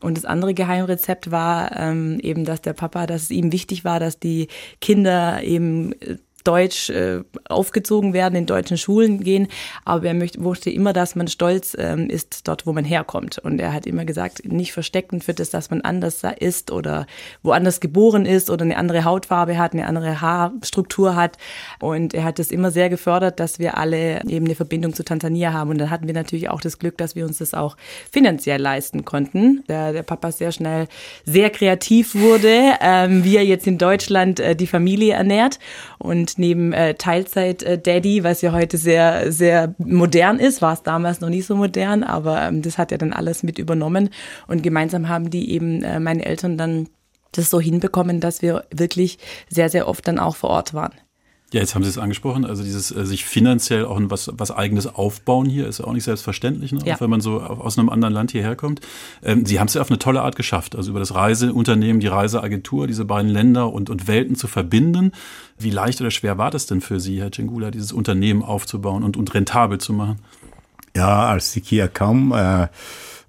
Und 0.00 0.16
das 0.16 0.24
andere 0.24 0.54
Geheimrezept 0.54 1.30
war 1.30 1.76
ähm, 1.76 2.18
eben, 2.20 2.44
dass 2.44 2.62
der 2.62 2.72
Papa, 2.72 3.06
dass 3.06 3.24
es 3.24 3.30
ihm 3.30 3.52
wichtig 3.52 3.84
war, 3.84 4.00
dass 4.00 4.18
die 4.18 4.48
Kinder 4.80 5.42
eben 5.42 5.92
äh, 6.00 6.16
Deutsch 6.46 6.90
äh, 6.90 7.22
aufgezogen 7.48 8.12
werden, 8.12 8.36
in 8.36 8.46
deutschen 8.46 8.78
Schulen 8.78 9.22
gehen. 9.22 9.48
Aber 9.84 10.06
er 10.06 10.14
möchte, 10.14 10.42
wusste 10.42 10.70
immer, 10.70 10.92
dass 10.92 11.16
man 11.16 11.28
stolz 11.28 11.76
ähm, 11.78 12.08
ist 12.08 12.46
dort, 12.48 12.66
wo 12.66 12.72
man 12.72 12.84
herkommt. 12.84 13.38
Und 13.38 13.60
er 13.60 13.72
hat 13.72 13.86
immer 13.86 14.04
gesagt, 14.04 14.44
nicht 14.44 14.72
verstecken 14.72 15.20
für 15.20 15.34
das, 15.34 15.50
dass 15.50 15.70
man 15.70 15.80
anders 15.80 16.22
ist 16.38 16.70
oder 16.70 17.06
woanders 17.42 17.80
geboren 17.80 18.26
ist 18.26 18.50
oder 18.50 18.64
eine 18.64 18.76
andere 18.76 19.04
Hautfarbe 19.04 19.58
hat, 19.58 19.72
eine 19.72 19.86
andere 19.86 20.20
Haarstruktur 20.20 21.16
hat. 21.16 21.36
Und 21.80 22.14
er 22.14 22.24
hat 22.24 22.38
das 22.38 22.50
immer 22.50 22.70
sehr 22.70 22.88
gefördert, 22.88 23.40
dass 23.40 23.58
wir 23.58 23.76
alle 23.76 24.22
eben 24.24 24.46
eine 24.46 24.54
Verbindung 24.54 24.94
zu 24.94 25.04
Tansania 25.04 25.52
haben. 25.52 25.70
Und 25.70 25.78
dann 25.78 25.90
hatten 25.90 26.06
wir 26.06 26.14
natürlich 26.14 26.48
auch 26.48 26.60
das 26.60 26.78
Glück, 26.78 26.96
dass 26.98 27.14
wir 27.16 27.24
uns 27.24 27.38
das 27.38 27.54
auch 27.54 27.76
finanziell 28.10 28.60
leisten 28.60 29.04
konnten. 29.04 29.64
Der, 29.68 29.92
der 29.92 30.02
Papa 30.02 30.32
sehr 30.32 30.52
schnell 30.52 30.86
sehr 31.24 31.50
kreativ 31.50 32.14
wurde, 32.14 32.74
ähm, 32.80 33.24
wie 33.24 33.36
er 33.36 33.44
jetzt 33.44 33.66
in 33.66 33.78
Deutschland 33.78 34.40
äh, 34.40 34.54
die 34.54 34.66
Familie 34.66 35.14
ernährt. 35.14 35.58
Und 35.98 36.35
neben 36.38 36.72
äh, 36.72 36.94
Teilzeit-Daddy, 36.94 38.24
was 38.24 38.42
ja 38.42 38.52
heute 38.52 38.78
sehr, 38.78 39.32
sehr 39.32 39.74
modern 39.78 40.38
ist, 40.38 40.62
war 40.62 40.72
es 40.72 40.82
damals 40.82 41.20
noch 41.20 41.28
nicht 41.28 41.46
so 41.46 41.56
modern, 41.56 42.02
aber 42.02 42.42
ähm, 42.42 42.62
das 42.62 42.78
hat 42.78 42.92
er 42.92 42.98
dann 42.98 43.12
alles 43.12 43.42
mit 43.42 43.58
übernommen. 43.58 44.10
Und 44.46 44.62
gemeinsam 44.62 45.08
haben 45.08 45.30
die 45.30 45.50
eben, 45.50 45.82
äh, 45.82 46.00
meine 46.00 46.24
Eltern 46.24 46.58
dann 46.58 46.88
das 47.32 47.50
so 47.50 47.60
hinbekommen, 47.60 48.20
dass 48.20 48.42
wir 48.42 48.64
wirklich 48.70 49.18
sehr, 49.48 49.68
sehr 49.68 49.88
oft 49.88 50.06
dann 50.08 50.18
auch 50.18 50.36
vor 50.36 50.50
Ort 50.50 50.74
waren. 50.74 50.92
Ja, 51.56 51.62
jetzt 51.62 51.74
haben 51.74 51.84
Sie 51.84 51.88
es 51.88 51.96
angesprochen, 51.96 52.44
also 52.44 52.62
dieses 52.62 52.94
äh, 52.94 53.06
sich 53.06 53.24
finanziell 53.24 53.86
auch 53.86 53.98
was, 54.02 54.30
was 54.36 54.50
eigenes 54.50 54.86
aufbauen 54.86 55.46
hier 55.46 55.66
ist 55.66 55.78
ja 55.78 55.86
auch 55.86 55.94
nicht 55.94 56.04
selbstverständlich, 56.04 56.72
ne? 56.72 56.80
ja. 56.84 56.94
auch 56.96 57.00
wenn 57.00 57.08
man 57.08 57.22
so 57.22 57.40
aus 57.40 57.78
einem 57.78 57.88
anderen 57.88 58.12
Land 58.12 58.32
hierher 58.32 58.56
kommt. 58.56 58.82
Ähm, 59.22 59.46
Sie 59.46 59.58
haben 59.58 59.66
es 59.66 59.72
ja 59.72 59.80
auf 59.80 59.88
eine 59.88 59.98
tolle 59.98 60.20
Art 60.20 60.36
geschafft, 60.36 60.76
also 60.76 60.90
über 60.90 61.00
das 61.00 61.14
Reiseunternehmen, 61.14 62.00
die 62.00 62.08
Reiseagentur, 62.08 62.86
diese 62.86 63.06
beiden 63.06 63.30
Länder 63.30 63.72
und, 63.72 63.88
und 63.88 64.06
Welten 64.06 64.36
zu 64.36 64.48
verbinden. 64.48 65.12
Wie 65.58 65.70
leicht 65.70 65.98
oder 66.02 66.10
schwer 66.10 66.36
war 66.36 66.50
das 66.50 66.66
denn 66.66 66.82
für 66.82 67.00
Sie, 67.00 67.22
Herr 67.22 67.32
Cengula, 67.32 67.70
dieses 67.70 67.94
Unternehmen 67.94 68.42
aufzubauen 68.42 69.02
und, 69.02 69.16
und 69.16 69.32
rentabel 69.32 69.78
zu 69.78 69.94
machen? 69.94 70.18
Ja, 70.94 71.28
als 71.28 71.56
ich 71.56 71.66
hier 71.66 71.88
kam, 71.88 72.32
äh, 72.32 72.68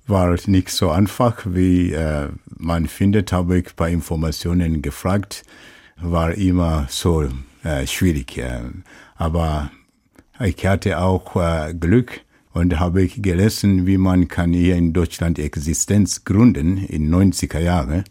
war 0.06 0.34
es 0.34 0.50
nicht 0.50 0.72
so 0.72 0.90
einfach, 0.90 1.46
wie 1.46 1.94
äh, 1.94 2.28
man 2.58 2.88
findet, 2.88 3.32
habe 3.32 3.60
ich 3.60 3.74
bei 3.78 3.90
Informationen 3.90 4.82
gefragt, 4.82 5.44
war 5.96 6.34
immer 6.34 6.88
so 6.90 7.30
äh, 7.68 7.88
schwierig. 7.88 8.42
Aber 9.16 9.72
ich 10.40 10.66
hatte 10.66 11.00
auch 11.00 11.36
äh, 11.36 11.74
Glück 11.74 12.22
und 12.54 12.80
habe 12.80 13.08
gelesen, 13.08 13.86
wie 13.86 13.98
man 13.98 14.28
kann 14.28 14.54
hier 14.54 14.76
in 14.76 14.94
Deutschland 14.94 15.40
Existenz 15.40 16.24
gründen 16.24 16.78
in 16.78 17.14
90er 17.14 17.60
Jahren. 17.60 18.04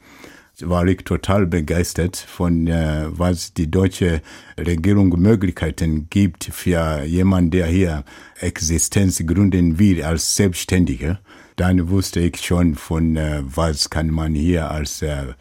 war 0.60 0.86
ich 0.86 0.98
total 0.98 1.46
begeistert 1.46 2.16
von, 2.16 2.66
äh, 2.66 3.06
was 3.08 3.54
die 3.54 3.70
deutsche 3.70 4.22
Regierung 4.58 5.10
Möglichkeiten 5.20 6.08
gibt 6.10 6.44
für 6.44 7.02
jemanden, 7.04 7.50
der 7.50 7.66
hier 7.66 8.04
Existenz 8.40 9.22
gründen 9.26 9.78
will 9.78 10.02
als 10.02 10.34
Selbstständiger. 10.36 11.20
Dann 11.56 11.88
wusste 11.88 12.20
ich 12.20 12.36
schon 12.38 12.74
von, 12.74 13.16
äh, 13.16 13.42
was 13.44 13.90
kann 13.90 14.10
man 14.10 14.34
hier 14.34 14.70
als 14.70 15.02
äh, 15.02 15.34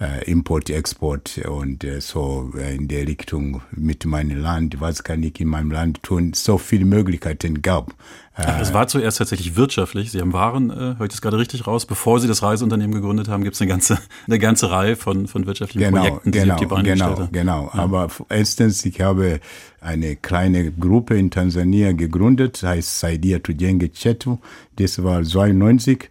äh, 0.00 0.30
Import, 0.30 0.68
Export 0.68 1.38
und 1.38 1.82
äh, 1.82 2.00
so 2.00 2.52
äh, 2.56 2.74
in 2.74 2.88
der 2.88 3.06
Richtung 3.06 3.62
mit 3.70 4.04
meinem 4.04 4.38
Land, 4.38 4.80
was 4.80 5.04
kann 5.04 5.22
ich 5.22 5.40
in 5.40 5.48
meinem 5.48 5.70
Land 5.70 6.02
tun, 6.02 6.32
so 6.34 6.58
viele 6.58 6.84
Möglichkeiten 6.84 7.62
gab. 7.62 7.94
Äh, 8.36 8.60
es 8.60 8.74
war 8.74 8.88
zuerst 8.88 9.16
tatsächlich 9.16 9.56
wirtschaftlich. 9.56 10.10
Sie 10.10 10.20
haben 10.20 10.34
Waren, 10.34 10.70
äh, 10.70 10.74
höre 10.74 11.02
ich 11.02 11.08
das 11.08 11.22
gerade 11.22 11.38
richtig 11.38 11.66
raus, 11.66 11.86
bevor 11.86 12.20
Sie 12.20 12.28
das 12.28 12.42
Reiseunternehmen 12.42 12.94
gegründet 12.94 13.28
haben, 13.28 13.42
gibt 13.42 13.54
es 13.54 13.62
eine 13.62 13.70
ganze, 13.70 13.98
eine 14.26 14.38
ganze 14.38 14.70
Reihe 14.70 14.96
von, 14.96 15.26
von 15.26 15.46
wirtschaftlichen 15.46 15.88
genau, 15.88 16.02
Projekten, 16.02 16.32
die 16.32 16.38
genau, 16.40 16.44
Sie 16.44 16.52
auf 16.52 16.60
die 16.60 16.66
Beine 16.66 16.82
genau, 16.82 17.08
gestellt 17.08 17.28
haben. 17.28 17.32
Genau, 17.32 17.70
ja. 17.72 17.80
aber 17.80 18.08
erstens, 18.28 18.84
ich 18.84 19.00
habe 19.00 19.40
eine 19.80 20.16
kleine 20.16 20.72
Gruppe 20.72 21.16
in 21.16 21.30
Tansania 21.30 21.92
gegründet, 21.92 22.62
heißt 22.62 23.00
Saidia 23.00 23.38
Tujenge 23.38 23.88
Chetu. 23.90 24.38
Das 24.76 25.02
war 25.02 25.22
92 25.22 26.10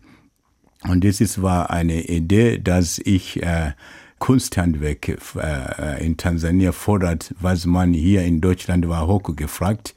und 0.88 1.04
das 1.04 1.22
ist, 1.22 1.42
war 1.42 1.70
eine 1.70 2.04
Idee, 2.04 2.60
dass 2.60 3.00
ich 3.00 3.42
äh, 3.42 3.72
Kunsthandwerk 4.20 5.10
äh, 5.10 6.06
in 6.06 6.18
Tansania 6.18 6.72
fordert, 6.72 7.34
was 7.40 7.66
man 7.66 7.94
hier 7.94 8.24
in 8.24 8.42
Deutschland 8.42 8.88
war 8.88 9.08
hoch 9.08 9.36
gefragt. 9.36 9.96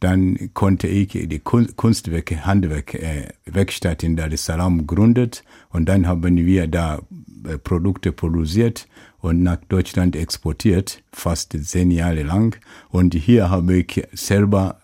Dann 0.00 0.50
konnte 0.52 0.88
ich 0.88 1.08
die 1.08 1.38
Kunstwerke, 1.38 2.44
Handwerk, 2.44 2.94
äh, 2.94 3.28
Werkstatt 3.46 4.02
in 4.02 4.16
Dar 4.16 4.30
es 4.30 4.44
Salaam 4.44 4.86
gründet 4.86 5.42
und 5.70 5.88
dann 5.88 6.06
haben 6.06 6.36
wir 6.36 6.66
da 6.66 7.00
äh, 7.48 7.56
Produkte 7.58 8.12
produziert 8.12 8.88
und 9.20 9.42
nach 9.42 9.58
Deutschland 9.68 10.14
exportiert, 10.14 11.02
fast 11.12 11.56
zehn 11.60 11.90
Jahre 11.90 12.22
lang. 12.22 12.56
Und 12.90 13.14
hier 13.14 13.48
habe 13.48 13.78
ich 13.78 14.06
selber 14.12 14.80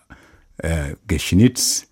äh, 0.57 0.95
geschnitzt 1.07 1.87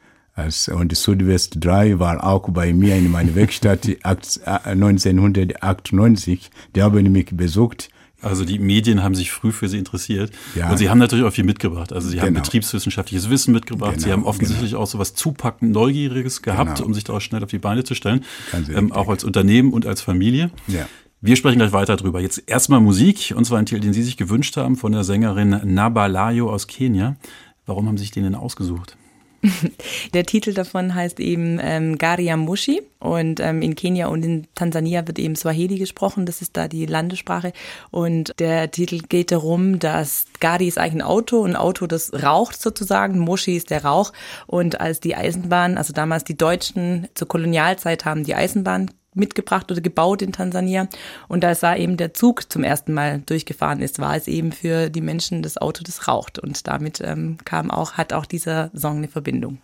und 0.74 0.96
Südwest 0.96 1.58
3 1.60 2.00
war 2.00 2.24
auch 2.24 2.50
bei 2.50 2.74
mir 2.74 2.96
in 2.96 3.12
meiner 3.12 3.36
Werkstatt 3.36 3.88
1998. 4.04 6.34
Äh, 6.34 6.38
die 6.76 6.82
haben 6.82 7.12
mich 7.12 7.28
besucht. 7.32 7.90
Also 8.22 8.46
die 8.46 8.60
Medien 8.60 9.02
haben 9.02 9.16
sich 9.16 9.32
früh 9.32 9.52
für 9.52 9.68
Sie 9.68 9.80
interessiert. 9.80 10.32
Ja. 10.56 10.70
Und 10.70 10.78
Sie 10.78 10.90
haben 10.90 11.00
natürlich 11.00 11.26
auch 11.26 11.34
viel 11.34 11.44
mitgebracht. 11.44 11.92
Also 11.92 12.08
Sie 12.08 12.16
genau. 12.16 12.28
haben 12.28 12.36
betriebswissenschaftliches 12.36 13.30
Wissen 13.30 13.52
mitgebracht. 13.52 13.94
Genau. 13.94 14.06
Sie 14.06 14.12
haben 14.12 14.26
offensichtlich 14.26 14.72
genau. 14.72 14.84
auch 14.84 14.88
so 14.88 15.00
was 15.00 15.16
zupackend 15.16 15.72
Neugieriges 15.72 16.44
gehabt, 16.44 16.76
genau. 16.76 16.88
um 16.88 16.94
sich 16.94 17.04
daraus 17.04 17.24
schnell 17.24 17.44
auf 17.44 17.50
die 17.50 17.58
Beine 17.58 17.84
zu 17.84 17.96
stellen. 17.96 18.24
Ähm, 18.74 18.92
auch 18.92 19.10
als 19.10 19.24
Unternehmen 19.24 19.74
und 19.74 19.88
als 19.88 20.02
Familie. 20.02 20.52
Ja. 20.68 20.88
Wir 21.20 21.36
sprechen 21.36 21.58
gleich 21.58 21.72
weiter 21.72 21.98
drüber. 21.98 22.20
Jetzt 22.20 22.44
erstmal 22.48 22.80
Musik, 22.80 23.34
und 23.36 23.46
zwar 23.46 23.60
ein 23.60 23.66
Titel, 23.66 23.82
den 23.82 23.94
Sie 23.94 24.04
sich 24.04 24.18
gewünscht 24.18 24.58
haben 24.58 24.76
von 24.76 24.92
der 24.92 25.04
Sängerin 25.04 25.60
Nabalayo 25.64 26.52
aus 26.52 26.68
Kenia. 26.68 27.16
Warum 27.66 27.88
haben 27.88 27.98
Sie 27.98 28.04
sich 28.04 28.12
den 28.12 28.24
denn 28.24 28.36
ausgesucht? 28.36 28.98
Der 30.14 30.26
Titel 30.26 30.54
davon 30.54 30.94
heißt 30.94 31.20
eben 31.20 31.60
ähm, 31.62 31.98
Gariamushi 31.98 32.82
und 33.00 33.40
ähm, 33.40 33.62
in 33.62 33.76
Kenia 33.76 34.08
und 34.08 34.24
in 34.24 34.48
Tansania 34.54 35.08
wird 35.08 35.18
eben 35.18 35.36
Swahili 35.36 35.78
gesprochen, 35.78 36.26
das 36.26 36.42
ist 36.42 36.56
da 36.56 36.68
die 36.68 36.86
Landessprache. 36.86 37.52
Und 37.90 38.34
der 38.40 38.70
Titel 38.72 39.00
geht 39.10 39.32
darum, 39.32 39.80
dass 39.80 40.26
Gari 40.40 40.68
ist 40.68 40.78
eigentlich 40.78 41.04
ein 41.04 41.08
Auto, 41.08 41.44
ein 41.44 41.56
Auto, 41.56 41.88
das 41.88 42.12
raucht 42.14 42.62
sozusagen, 42.62 43.20
Mushi 43.20 43.58
ist 43.58 43.72
der 43.72 43.84
Rauch. 43.84 44.14
Und 44.46 44.80
als 44.80 45.00
die 45.00 45.16
Eisenbahn, 45.16 45.78
also 45.78 45.94
damals 45.94 46.24
die 46.24 46.38
Deutschen 46.38 47.08
zur 47.16 47.28
Kolonialzeit 47.28 48.06
haben 48.06 48.24
die 48.24 48.36
Eisenbahn 48.36 48.92
mitgebracht 49.14 49.72
oder 49.72 49.82
gebaut 49.82 50.22
in 50.22 50.32
Tansania. 50.32 50.88
Und 51.28 51.44
als 51.46 51.62
da 51.62 51.76
eben 51.76 51.98
der 51.98 52.14
Zug 52.14 52.52
zum 52.52 52.64
ersten 52.64 52.94
Mal 52.94 53.22
durchgefahren 53.26 53.82
ist, 53.82 54.00
war 54.00 54.16
es 54.16 54.28
eben 54.28 54.52
für 54.52 54.90
die 54.90 55.02
Menschen 55.02 55.42
das 55.42 55.58
Auto, 55.58 55.84
das 55.84 56.08
raucht. 56.08 56.40
Und 56.40 56.68
damit 56.68 57.02
ähm, 57.04 57.38
kam 57.46 57.72
auch, 57.72 57.94
hat 57.94 58.14
auch 58.14 58.26
dieser 58.26 58.72
Song 58.74 58.98
eine 58.98 59.08
Verbindung. 59.08 59.60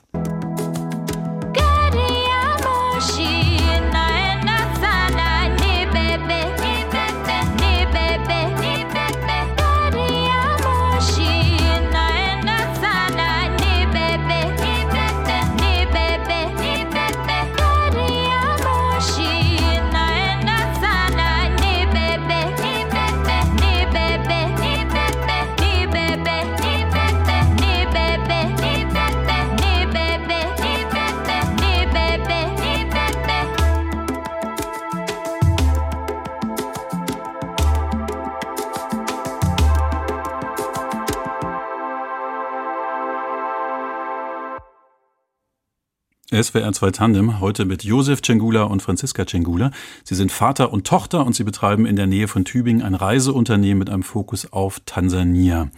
SWR 46.43 46.71
2 46.71 46.91
Tandem, 46.91 47.39
heute 47.39 47.65
mit 47.65 47.83
Josef 47.83 48.21
Cengula 48.21 48.63
und 48.63 48.81
Franziska 48.81 49.25
Cengula. 49.25 49.71
Sie 50.03 50.13
sind 50.13 50.31
Vater 50.31 50.71
und 50.71 50.85
Tochter 50.85 51.25
und 51.25 51.33
sie 51.33 51.43
betreiben 51.43 51.87
in 51.87 51.95
der 51.95 52.05
Nähe 52.05 52.27
von 52.27 52.45
Tübingen 52.45 52.83
ein 52.83 52.93
Reiseunternehmen 52.93 53.79
mit 53.79 53.89
einem 53.89 54.03
Fokus 54.03 54.51
auf 54.53 54.79
Tansania. 54.85 55.71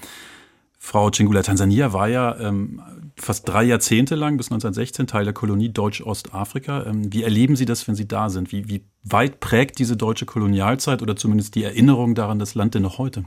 Frau 0.77 1.11
Cengula, 1.11 1.43
Tansania 1.43 1.93
war 1.93 2.09
ja 2.09 2.37
ähm, 2.39 2.81
fast 3.15 3.47
drei 3.47 3.63
Jahrzehnte 3.63 4.15
lang, 4.15 4.37
bis 4.37 4.47
1916, 4.47 5.07
Teil 5.07 5.23
der 5.23 5.33
Kolonie 5.33 5.69
Deutsch-Ostafrika. 5.69 6.85
Ähm, 6.87 7.13
wie 7.13 7.23
erleben 7.23 7.55
Sie 7.55 7.65
das, 7.65 7.87
wenn 7.87 7.95
Sie 7.95 8.07
da 8.07 8.29
sind? 8.29 8.51
Wie, 8.51 8.67
wie 8.67 8.83
weit 9.03 9.39
prägt 9.39 9.79
diese 9.79 9.95
deutsche 9.95 10.25
Kolonialzeit 10.25 11.01
oder 11.01 11.15
zumindest 11.15 11.55
die 11.55 11.63
Erinnerung 11.63 12.15
daran 12.15 12.39
das 12.39 12.55
Land 12.55 12.75
denn 12.75 12.83
noch 12.83 12.97
heute? 12.97 13.23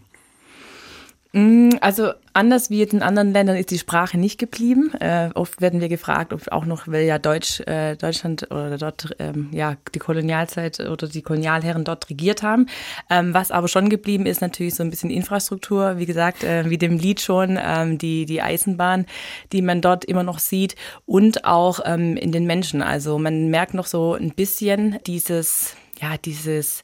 Mm, 1.34 1.70
also 1.80 2.12
anders 2.34 2.68
wie 2.68 2.78
jetzt 2.78 2.92
in 2.92 3.02
anderen 3.02 3.32
Ländern 3.32 3.56
ist 3.56 3.70
die 3.70 3.78
Sprache 3.78 4.18
nicht 4.18 4.38
geblieben. 4.38 4.92
Äh, 5.00 5.30
oft 5.34 5.62
werden 5.62 5.80
wir 5.80 5.88
gefragt, 5.88 6.34
ob 6.34 6.52
auch 6.52 6.66
noch, 6.66 6.86
weil 6.88 7.04
ja 7.06 7.18
Deutsch, 7.18 7.60
äh, 7.60 7.96
Deutschland 7.96 8.50
oder 8.50 8.76
dort 8.76 9.16
ähm, 9.18 9.48
ja 9.50 9.76
die 9.94 9.98
Kolonialzeit 9.98 10.80
oder 10.80 11.08
die 11.08 11.22
Kolonialherren 11.22 11.84
dort 11.84 12.10
regiert 12.10 12.42
haben. 12.42 12.66
Ähm, 13.08 13.32
was 13.32 13.50
aber 13.50 13.68
schon 13.68 13.88
geblieben 13.88 14.26
ist, 14.26 14.42
natürlich 14.42 14.74
so 14.74 14.82
ein 14.82 14.90
bisschen 14.90 15.08
Infrastruktur. 15.08 15.98
Wie 15.98 16.06
gesagt, 16.06 16.44
äh, 16.44 16.68
wie 16.68 16.78
dem 16.78 16.98
Lied 16.98 17.22
schon, 17.22 17.58
ähm, 17.62 17.96
die 17.96 18.26
die 18.26 18.42
Eisenbahn, 18.42 19.06
die 19.52 19.62
man 19.62 19.80
dort 19.80 20.04
immer 20.04 20.22
noch 20.22 20.38
sieht 20.38 20.76
und 21.06 21.46
auch 21.46 21.80
ähm, 21.86 22.18
in 22.18 22.32
den 22.32 22.44
Menschen. 22.44 22.82
Also 22.82 23.18
man 23.18 23.48
merkt 23.48 23.72
noch 23.72 23.86
so 23.86 24.14
ein 24.14 24.32
bisschen 24.32 24.98
dieses 25.06 25.76
ja 25.98 26.18
dieses 26.18 26.82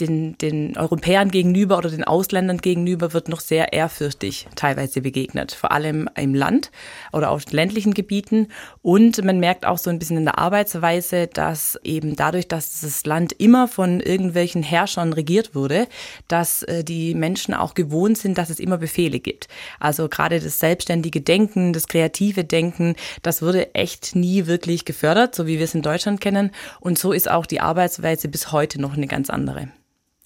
den, 0.00 0.38
den 0.38 0.76
Europäern 0.76 1.30
gegenüber 1.30 1.78
oder 1.78 1.90
den 1.90 2.04
Ausländern 2.04 2.58
gegenüber 2.58 3.12
wird 3.12 3.28
noch 3.28 3.40
sehr 3.40 3.72
ehrfürchtig 3.72 4.48
teilweise 4.54 5.00
begegnet, 5.00 5.52
vor 5.52 5.72
allem 5.72 6.08
im 6.16 6.34
Land 6.34 6.70
oder 7.12 7.30
auf 7.30 7.50
ländlichen 7.50 7.94
Gebieten. 7.94 8.48
Und 8.82 9.22
man 9.24 9.40
merkt 9.40 9.66
auch 9.66 9.78
so 9.78 9.90
ein 9.90 9.98
bisschen 9.98 10.16
in 10.16 10.24
der 10.24 10.38
Arbeitsweise, 10.38 11.26
dass 11.26 11.78
eben 11.82 12.16
dadurch, 12.16 12.48
dass 12.48 12.80
das 12.80 13.04
Land 13.06 13.32
immer 13.32 13.68
von 13.68 14.00
irgendwelchen 14.00 14.62
Herrschern 14.62 15.12
regiert 15.12 15.54
wurde, 15.54 15.86
dass 16.28 16.62
äh, 16.62 16.84
die 16.84 17.14
Menschen 17.14 17.54
auch 17.54 17.74
gewohnt 17.74 18.18
sind, 18.18 18.38
dass 18.38 18.50
es 18.50 18.60
immer 18.60 18.78
Befehle 18.78 19.20
gibt. 19.20 19.48
Also 19.80 20.08
gerade 20.08 20.40
das 20.40 20.58
selbstständige 20.58 21.20
Denken, 21.20 21.72
das 21.72 21.88
kreative 21.88 22.44
Denken, 22.44 22.94
das 23.22 23.42
wurde 23.42 23.74
echt 23.74 24.14
nie 24.14 24.46
wirklich 24.46 24.84
gefördert, 24.84 25.34
so 25.34 25.46
wie 25.46 25.58
wir 25.58 25.64
es 25.64 25.74
in 25.74 25.82
Deutschland 25.82 26.20
kennen. 26.20 26.50
Und 26.80 26.98
so 26.98 27.12
ist 27.12 27.30
auch 27.30 27.46
die 27.46 27.60
Arbeitsweise 27.60 28.28
bis 28.28 28.52
heute 28.52 28.80
noch 28.80 28.96
eine 28.96 29.06
ganz 29.06 29.30
andere. 29.30 29.68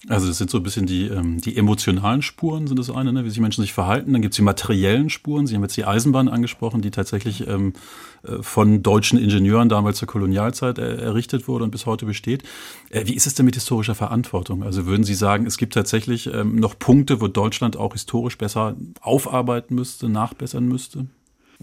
Also 0.09 0.27
das 0.27 0.37
sind 0.37 0.49
so 0.49 0.57
ein 0.57 0.63
bisschen 0.63 0.85
die, 0.85 1.07
ähm, 1.07 1.39
die 1.39 1.55
emotionalen 1.55 2.21
Spuren, 2.21 2.67
sind 2.67 2.77
das 2.77 2.89
eine, 2.89 3.13
ne? 3.13 3.23
wie 3.23 3.29
sich 3.29 3.39
Menschen 3.39 3.61
sich 3.61 3.71
verhalten. 3.71 4.11
Dann 4.11 4.21
gibt 4.21 4.33
es 4.33 4.35
die 4.35 4.41
materiellen 4.41 5.09
Spuren. 5.09 5.47
Sie 5.47 5.55
haben 5.55 5.61
jetzt 5.61 5.77
die 5.77 5.85
Eisenbahn 5.85 6.27
angesprochen, 6.27 6.81
die 6.81 6.91
tatsächlich 6.91 7.47
ähm, 7.47 7.73
äh, 8.23 8.41
von 8.41 8.83
deutschen 8.83 9.17
Ingenieuren 9.17 9.69
damals 9.69 9.99
zur 9.99 10.09
Kolonialzeit 10.09 10.77
er, 10.77 10.99
errichtet 10.99 11.47
wurde 11.47 11.63
und 11.63 11.71
bis 11.71 11.85
heute 11.85 12.05
besteht. 12.05 12.43
Äh, 12.89 13.07
wie 13.07 13.13
ist 13.13 13.27
es 13.27 13.35
denn 13.35 13.45
mit 13.45 13.55
historischer 13.55 13.95
Verantwortung? 13.95 14.63
Also 14.63 14.85
würden 14.85 15.05
Sie 15.05 15.15
sagen, 15.15 15.45
es 15.45 15.57
gibt 15.57 15.73
tatsächlich 15.73 16.27
ähm, 16.33 16.57
noch 16.57 16.77
Punkte, 16.77 17.21
wo 17.21 17.29
Deutschland 17.29 17.77
auch 17.77 17.93
historisch 17.93 18.37
besser 18.37 18.75
aufarbeiten 18.99 19.75
müsste, 19.75 20.09
nachbessern 20.09 20.67
müsste? 20.67 21.07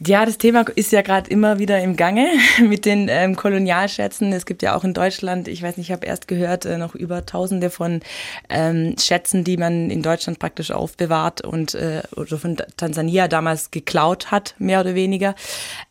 Ja, 0.06 0.24
das 0.24 0.38
Thema 0.38 0.64
ist 0.76 0.92
ja 0.92 1.02
gerade 1.02 1.28
immer 1.28 1.58
wieder 1.58 1.78
im 1.82 1.94
Gange 1.94 2.26
mit 2.66 2.86
den 2.86 3.08
ähm, 3.10 3.36
Kolonialschätzen. 3.36 4.32
Es 4.32 4.46
gibt 4.46 4.62
ja 4.62 4.74
auch 4.74 4.82
in 4.82 4.94
Deutschland, 4.94 5.46
ich 5.46 5.62
weiß 5.62 5.76
nicht, 5.76 5.88
ich 5.88 5.92
habe 5.92 6.06
erst 6.06 6.26
gehört, 6.26 6.64
äh, 6.64 6.78
noch 6.78 6.94
über 6.94 7.26
Tausende 7.26 7.68
von 7.68 8.00
ähm, 8.48 8.94
Schätzen, 8.98 9.44
die 9.44 9.58
man 9.58 9.90
in 9.90 10.00
Deutschland 10.00 10.38
praktisch 10.38 10.70
aufbewahrt 10.70 11.42
und 11.42 11.74
äh, 11.74 12.00
oder 12.16 12.38
von 12.38 12.56
Tansania 12.78 13.28
damals 13.28 13.72
geklaut 13.72 14.30
hat, 14.30 14.54
mehr 14.58 14.80
oder 14.80 14.94
weniger. 14.94 15.34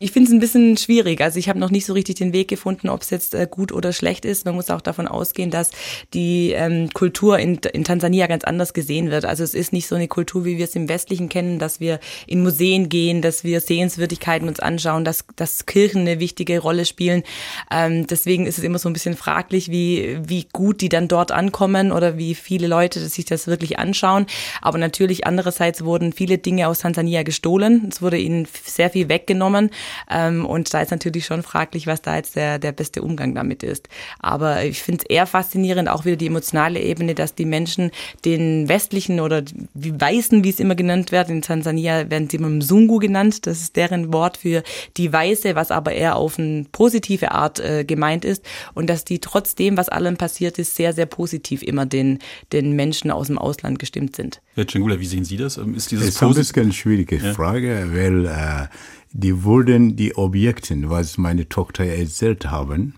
Ich 0.00 0.10
finde 0.10 0.26
es 0.26 0.34
ein 0.34 0.40
bisschen 0.40 0.76
schwierig. 0.76 1.20
Also 1.20 1.38
ich 1.38 1.48
habe 1.48 1.60
noch 1.60 1.70
nicht 1.70 1.86
so 1.86 1.92
richtig 1.92 2.16
den 2.16 2.32
Weg 2.32 2.48
gefunden, 2.48 2.88
ob 2.88 3.02
es 3.02 3.10
jetzt 3.10 3.36
äh, 3.36 3.46
gut 3.48 3.70
oder 3.70 3.92
schlecht 3.92 4.24
ist. 4.24 4.44
Man 4.44 4.56
muss 4.56 4.70
auch 4.70 4.80
davon 4.80 5.06
ausgehen, 5.06 5.52
dass 5.52 5.70
die 6.14 6.50
ähm, 6.50 6.90
Kultur 6.92 7.38
in, 7.38 7.58
in 7.58 7.84
Tansania 7.84 8.26
ganz 8.26 8.42
anders 8.42 8.74
gesehen 8.74 9.12
wird. 9.12 9.24
Also 9.24 9.44
es 9.44 9.54
ist 9.54 9.72
nicht 9.72 9.86
so 9.86 9.94
eine 9.94 10.08
Kultur, 10.08 10.44
wie 10.44 10.58
wir 10.58 10.64
es 10.64 10.74
im 10.74 10.88
Westlichen 10.88 11.28
kennen, 11.28 11.60
dass 11.60 11.78
wir 11.78 12.00
in 12.26 12.42
Museen 12.42 12.88
gehen, 12.88 13.22
dass 13.22 13.44
wir 13.44 13.60
Sehenswürdigkeiten 13.60 13.99
Sehenswürdigkeiten 14.00 14.48
uns 14.48 14.60
anschauen, 14.60 15.04
dass, 15.04 15.24
dass 15.36 15.66
Kirchen 15.66 16.02
eine 16.02 16.20
wichtige 16.20 16.58
Rolle 16.58 16.84
spielen. 16.84 17.22
Ähm, 17.70 18.06
deswegen 18.06 18.46
ist 18.46 18.58
es 18.58 18.64
immer 18.64 18.78
so 18.78 18.88
ein 18.88 18.92
bisschen 18.92 19.16
fraglich, 19.16 19.70
wie, 19.70 20.18
wie 20.22 20.46
gut 20.52 20.80
die 20.80 20.88
dann 20.88 21.08
dort 21.08 21.32
ankommen 21.32 21.92
oder 21.92 22.16
wie 22.16 22.34
viele 22.34 22.66
Leute 22.66 23.00
sich 23.08 23.24
das 23.24 23.46
wirklich 23.46 23.78
anschauen. 23.78 24.26
Aber 24.62 24.78
natürlich 24.78 25.26
andererseits 25.26 25.84
wurden 25.84 26.12
viele 26.12 26.38
Dinge 26.38 26.68
aus 26.68 26.80
Tansania 26.80 27.22
gestohlen. 27.22 27.86
Es 27.90 28.00
wurde 28.00 28.18
ihnen 28.18 28.48
sehr 28.64 28.90
viel 28.90 29.08
weggenommen. 29.08 29.70
Ähm, 30.10 30.46
und 30.46 30.72
da 30.72 30.80
ist 30.80 30.90
natürlich 30.90 31.26
schon 31.26 31.42
fraglich, 31.42 31.86
was 31.86 32.02
da 32.02 32.16
jetzt 32.16 32.36
der, 32.36 32.58
der 32.58 32.72
beste 32.72 33.02
Umgang 33.02 33.34
damit 33.34 33.62
ist. 33.62 33.88
Aber 34.18 34.64
ich 34.64 34.82
finde 34.82 35.04
es 35.04 35.10
eher 35.10 35.26
faszinierend, 35.26 35.88
auch 35.88 36.04
wieder 36.04 36.16
die 36.16 36.26
emotionale 36.26 36.80
Ebene, 36.80 37.14
dass 37.14 37.34
die 37.34 37.44
Menschen 37.44 37.90
den 38.24 38.68
westlichen 38.68 39.20
oder 39.20 39.42
die 39.42 40.00
Weißen, 40.00 40.42
wie 40.44 40.50
es 40.50 40.60
immer 40.60 40.74
genannt 40.74 41.12
wird, 41.12 41.28
in 41.28 41.42
Tansania 41.42 42.10
werden 42.10 42.28
sie 42.30 42.38
immer 42.38 42.48
Mzungu 42.48 42.98
genannt. 42.98 43.46
Das 43.46 43.60
ist 43.60 43.76
deren 43.90 44.12
Wort 44.12 44.36
für 44.36 44.62
die 44.96 45.12
Weiße, 45.12 45.54
was 45.54 45.70
aber 45.70 45.92
eher 45.92 46.16
auf 46.16 46.38
eine 46.38 46.64
positive 46.72 47.32
Art 47.32 47.60
äh, 47.60 47.84
gemeint 47.84 48.24
ist 48.24 48.44
und 48.74 48.88
dass 48.88 49.04
die 49.04 49.18
trotzdem, 49.18 49.76
was 49.76 49.88
allem 49.88 50.16
passiert 50.16 50.58
ist, 50.58 50.76
sehr, 50.76 50.92
sehr 50.92 51.06
positiv 51.06 51.62
immer 51.62 51.86
den, 51.86 52.18
den 52.52 52.74
Menschen 52.76 53.10
aus 53.10 53.26
dem 53.26 53.38
Ausland 53.38 53.78
gestimmt 53.78 54.16
sind. 54.16 54.40
Herr 54.54 54.66
Cengula, 54.66 55.00
wie 55.00 55.06
sehen 55.06 55.24
Sie 55.24 55.36
das? 55.36 55.56
Ähm, 55.56 55.74
ist 55.74 55.90
dieses 55.90 56.06
das 56.06 56.14
ist 56.14 56.22
ein 56.22 56.34
bisschen 56.34 56.62
eine 56.62 56.72
schwierige 56.72 57.16
ja. 57.16 57.34
Frage, 57.34 57.88
weil 57.92 58.26
äh, 58.26 58.68
die 59.12 59.42
wurden 59.42 59.96
die 59.96 60.16
Objekte, 60.16 60.76
was 60.88 61.18
meine 61.18 61.48
Tochter 61.48 61.84
erzählt 61.84 62.50
haben, 62.50 62.94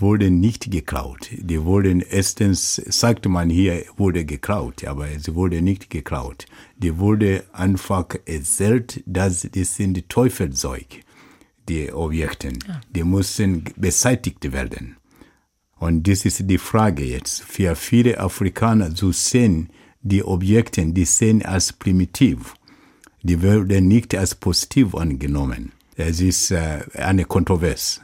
wurden 0.00 0.40
nicht 0.40 0.70
geklaut. 0.70 1.30
Die 1.32 1.62
wurden 1.62 2.00
erstens, 2.00 2.76
sagte 2.76 3.28
man 3.28 3.50
hier, 3.50 3.84
wurde 3.96 4.24
geklaut, 4.24 4.84
aber 4.84 5.06
sie 5.18 5.34
wurde 5.34 5.62
nicht 5.62 5.90
geklaut. 5.90 6.46
Die 6.76 6.98
wurde 6.98 7.44
einfach 7.52 8.06
erzählt, 8.26 9.02
dass 9.06 9.48
das 9.52 9.76
sind 9.76 10.08
Teufelzeug, 10.08 10.86
die 11.68 11.92
Objekte. 11.92 12.48
Ja. 12.66 12.80
Die 12.94 13.04
mussten 13.04 13.64
beseitigt 13.76 14.52
werden. 14.52 14.96
Und 15.78 16.06
das 16.06 16.24
ist 16.24 16.42
die 16.48 16.58
Frage 16.58 17.04
jetzt. 17.04 17.42
Für 17.42 17.74
viele 17.74 18.20
Afrikaner 18.20 18.94
zu 18.94 19.12
sehen, 19.12 19.70
die 20.02 20.22
Objekte, 20.22 20.84
die 20.86 21.04
sehen 21.04 21.44
als 21.44 21.72
primitiv. 21.72 22.54
Die 23.22 23.40
werden 23.42 23.88
nicht 23.88 24.14
als 24.14 24.34
positiv 24.34 24.94
angenommen. 24.94 25.72
Es 25.96 26.20
ist 26.20 26.50
äh, 26.50 26.80
eine 26.94 27.24
Kontroverse. 27.24 28.00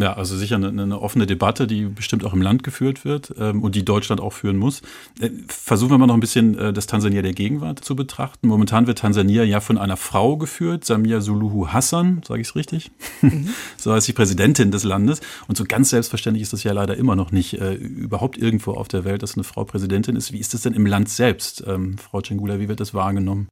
Ja, 0.00 0.14
also 0.14 0.36
sicher 0.36 0.56
eine, 0.56 0.68
eine, 0.68 1.00
offene 1.00 1.24
Debatte, 1.24 1.68
die 1.68 1.84
bestimmt 1.84 2.24
auch 2.24 2.32
im 2.32 2.42
Land 2.42 2.64
geführt 2.64 3.04
wird 3.04 3.32
ähm, 3.38 3.62
und 3.62 3.76
die 3.76 3.84
Deutschland 3.84 4.20
auch 4.20 4.32
führen 4.32 4.56
muss. 4.56 4.82
Äh, 5.20 5.30
versuchen 5.46 5.92
wir 5.92 5.98
mal 5.98 6.08
noch 6.08 6.14
ein 6.14 6.20
bisschen 6.20 6.58
äh, 6.58 6.72
das 6.72 6.88
Tansania 6.88 7.22
der 7.22 7.32
Gegenwart 7.32 7.84
zu 7.84 7.94
betrachten. 7.94 8.48
Momentan 8.48 8.88
wird 8.88 8.98
Tansania 8.98 9.44
ja 9.44 9.60
von 9.60 9.78
einer 9.78 9.96
Frau 9.96 10.36
geführt, 10.36 10.84
Samia 10.84 11.20
Suluhu 11.20 11.68
Hassan, 11.68 12.22
sage 12.26 12.40
ich 12.40 12.48
es 12.48 12.56
richtig? 12.56 12.90
Mhm. 13.22 13.50
so 13.76 13.92
heißt 13.92 14.08
die 14.08 14.12
Präsidentin 14.12 14.72
des 14.72 14.82
Landes. 14.82 15.20
Und 15.46 15.56
so 15.56 15.64
ganz 15.64 15.90
selbstverständlich 15.90 16.42
ist 16.42 16.52
das 16.52 16.64
ja 16.64 16.72
leider 16.72 16.96
immer 16.96 17.14
noch 17.14 17.30
nicht 17.30 17.60
äh, 17.60 17.74
überhaupt 17.74 18.36
irgendwo 18.36 18.72
auf 18.72 18.88
der 18.88 19.04
Welt, 19.04 19.22
dass 19.22 19.34
eine 19.36 19.44
Frau 19.44 19.62
Präsidentin 19.62 20.16
ist. 20.16 20.32
Wie 20.32 20.40
ist 20.40 20.54
das 20.54 20.62
denn 20.62 20.72
im 20.72 20.86
Land 20.86 21.08
selbst, 21.08 21.62
ähm, 21.68 21.98
Frau 21.98 22.20
Cengula? 22.20 22.58
Wie 22.58 22.68
wird 22.68 22.80
das 22.80 22.94
wahrgenommen? 22.94 23.46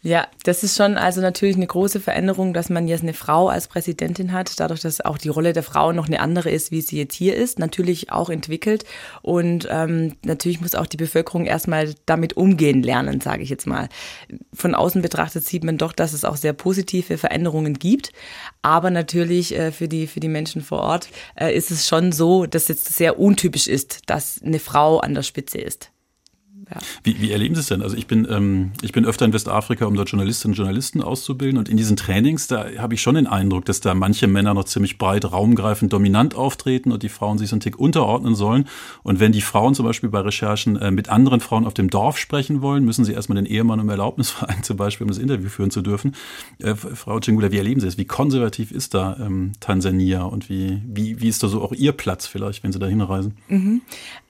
Ja, 0.00 0.28
das 0.44 0.62
ist 0.62 0.76
schon 0.76 0.96
also 0.96 1.20
natürlich 1.20 1.56
eine 1.56 1.66
große 1.66 1.98
Veränderung, 1.98 2.54
dass 2.54 2.70
man 2.70 2.86
jetzt 2.86 3.02
eine 3.02 3.14
Frau 3.14 3.48
als 3.48 3.66
Präsidentin 3.66 4.32
hat, 4.32 4.60
dadurch, 4.60 4.80
dass 4.80 5.00
auch 5.00 5.18
die 5.18 5.28
Rolle 5.28 5.52
der 5.52 5.64
Frau 5.64 5.90
noch 5.90 6.06
eine 6.06 6.20
andere 6.20 6.50
ist, 6.50 6.70
wie 6.70 6.82
sie 6.82 6.98
jetzt 6.98 7.16
hier 7.16 7.34
ist, 7.34 7.58
natürlich 7.58 8.12
auch 8.12 8.30
entwickelt. 8.30 8.84
Und 9.22 9.66
ähm, 9.68 10.14
natürlich 10.24 10.60
muss 10.60 10.76
auch 10.76 10.86
die 10.86 10.96
Bevölkerung 10.96 11.46
erstmal 11.46 11.96
damit 12.06 12.36
umgehen 12.36 12.84
lernen, 12.84 13.20
sage 13.20 13.42
ich 13.42 13.50
jetzt 13.50 13.66
mal. 13.66 13.88
Von 14.54 14.76
außen 14.76 15.02
betrachtet 15.02 15.44
sieht 15.44 15.64
man 15.64 15.78
doch, 15.78 15.92
dass 15.92 16.12
es 16.12 16.24
auch 16.24 16.36
sehr 16.36 16.52
positive 16.52 17.18
Veränderungen 17.18 17.74
gibt. 17.74 18.12
Aber 18.62 18.90
natürlich 18.90 19.56
äh, 19.56 19.72
für, 19.72 19.88
die, 19.88 20.06
für 20.06 20.20
die 20.20 20.28
Menschen 20.28 20.62
vor 20.62 20.78
Ort 20.78 21.08
äh, 21.34 21.52
ist 21.52 21.72
es 21.72 21.88
schon 21.88 22.12
so, 22.12 22.46
dass 22.46 22.68
jetzt 22.68 22.94
sehr 22.94 23.18
untypisch 23.18 23.66
ist, 23.66 24.02
dass 24.06 24.40
eine 24.44 24.60
Frau 24.60 25.00
an 25.00 25.14
der 25.14 25.24
Spitze 25.24 25.58
ist. 25.58 25.90
Ja. 26.70 26.78
Wie, 27.02 27.20
wie 27.20 27.30
erleben 27.30 27.54
Sie 27.54 27.60
es 27.60 27.66
denn? 27.66 27.82
Also 27.82 27.96
ich 27.96 28.06
bin, 28.06 28.26
ähm, 28.30 28.72
ich 28.82 28.92
bin 28.92 29.06
öfter 29.06 29.24
in 29.24 29.32
Westafrika, 29.32 29.86
um 29.86 29.94
dort 29.94 30.10
Journalistinnen 30.10 30.52
und 30.52 30.58
Journalisten 30.58 31.02
auszubilden. 31.02 31.58
Und 31.58 31.68
in 31.68 31.76
diesen 31.76 31.96
Trainings, 31.96 32.46
da 32.46 32.66
habe 32.78 32.94
ich 32.94 33.02
schon 33.02 33.14
den 33.14 33.26
Eindruck, 33.26 33.64
dass 33.64 33.80
da 33.80 33.94
manche 33.94 34.26
Männer 34.26 34.54
noch 34.54 34.64
ziemlich 34.64 34.98
breit, 34.98 35.30
raumgreifend, 35.30 35.92
dominant 35.92 36.34
auftreten 36.34 36.92
und 36.92 37.02
die 37.02 37.08
Frauen 37.08 37.38
sich 37.38 37.48
so 37.48 37.54
einen 37.54 37.60
Tick 37.60 37.78
unterordnen 37.78 38.34
sollen. 38.34 38.66
Und 39.02 39.18
wenn 39.20 39.32
die 39.32 39.40
Frauen 39.40 39.74
zum 39.74 39.86
Beispiel 39.86 40.10
bei 40.10 40.20
Recherchen 40.20 40.76
äh, 40.76 40.90
mit 40.90 41.08
anderen 41.08 41.40
Frauen 41.40 41.66
auf 41.66 41.74
dem 41.74 41.88
Dorf 41.88 42.18
sprechen 42.18 42.60
wollen, 42.60 42.84
müssen 42.84 43.04
sie 43.04 43.12
erstmal 43.12 43.36
den 43.36 43.46
Ehemann 43.46 43.80
um 43.80 43.88
Erlaubnis 43.88 44.30
fragen, 44.30 44.62
zum 44.62 44.76
Beispiel, 44.76 45.04
um 45.04 45.08
das 45.08 45.18
Interview 45.18 45.48
führen 45.48 45.70
zu 45.70 45.80
dürfen. 45.80 46.14
Äh, 46.58 46.74
Frau 46.74 47.18
Cengula, 47.20 47.50
wie 47.50 47.58
erleben 47.58 47.80
Sie 47.80 47.86
es? 47.86 47.96
Wie 47.96 48.04
konservativ 48.04 48.72
ist 48.72 48.92
da 48.92 49.16
ähm, 49.18 49.52
Tansania 49.60 50.22
und 50.22 50.48
wie, 50.50 50.82
wie, 50.84 51.20
wie 51.20 51.28
ist 51.28 51.42
da 51.42 51.48
so 51.48 51.62
auch 51.62 51.72
Ihr 51.72 51.92
Platz 51.92 52.26
vielleicht, 52.26 52.62
wenn 52.62 52.72
Sie 52.72 52.78
da 52.78 52.86
hinreisen? 52.86 53.36
Mhm. 53.48 53.80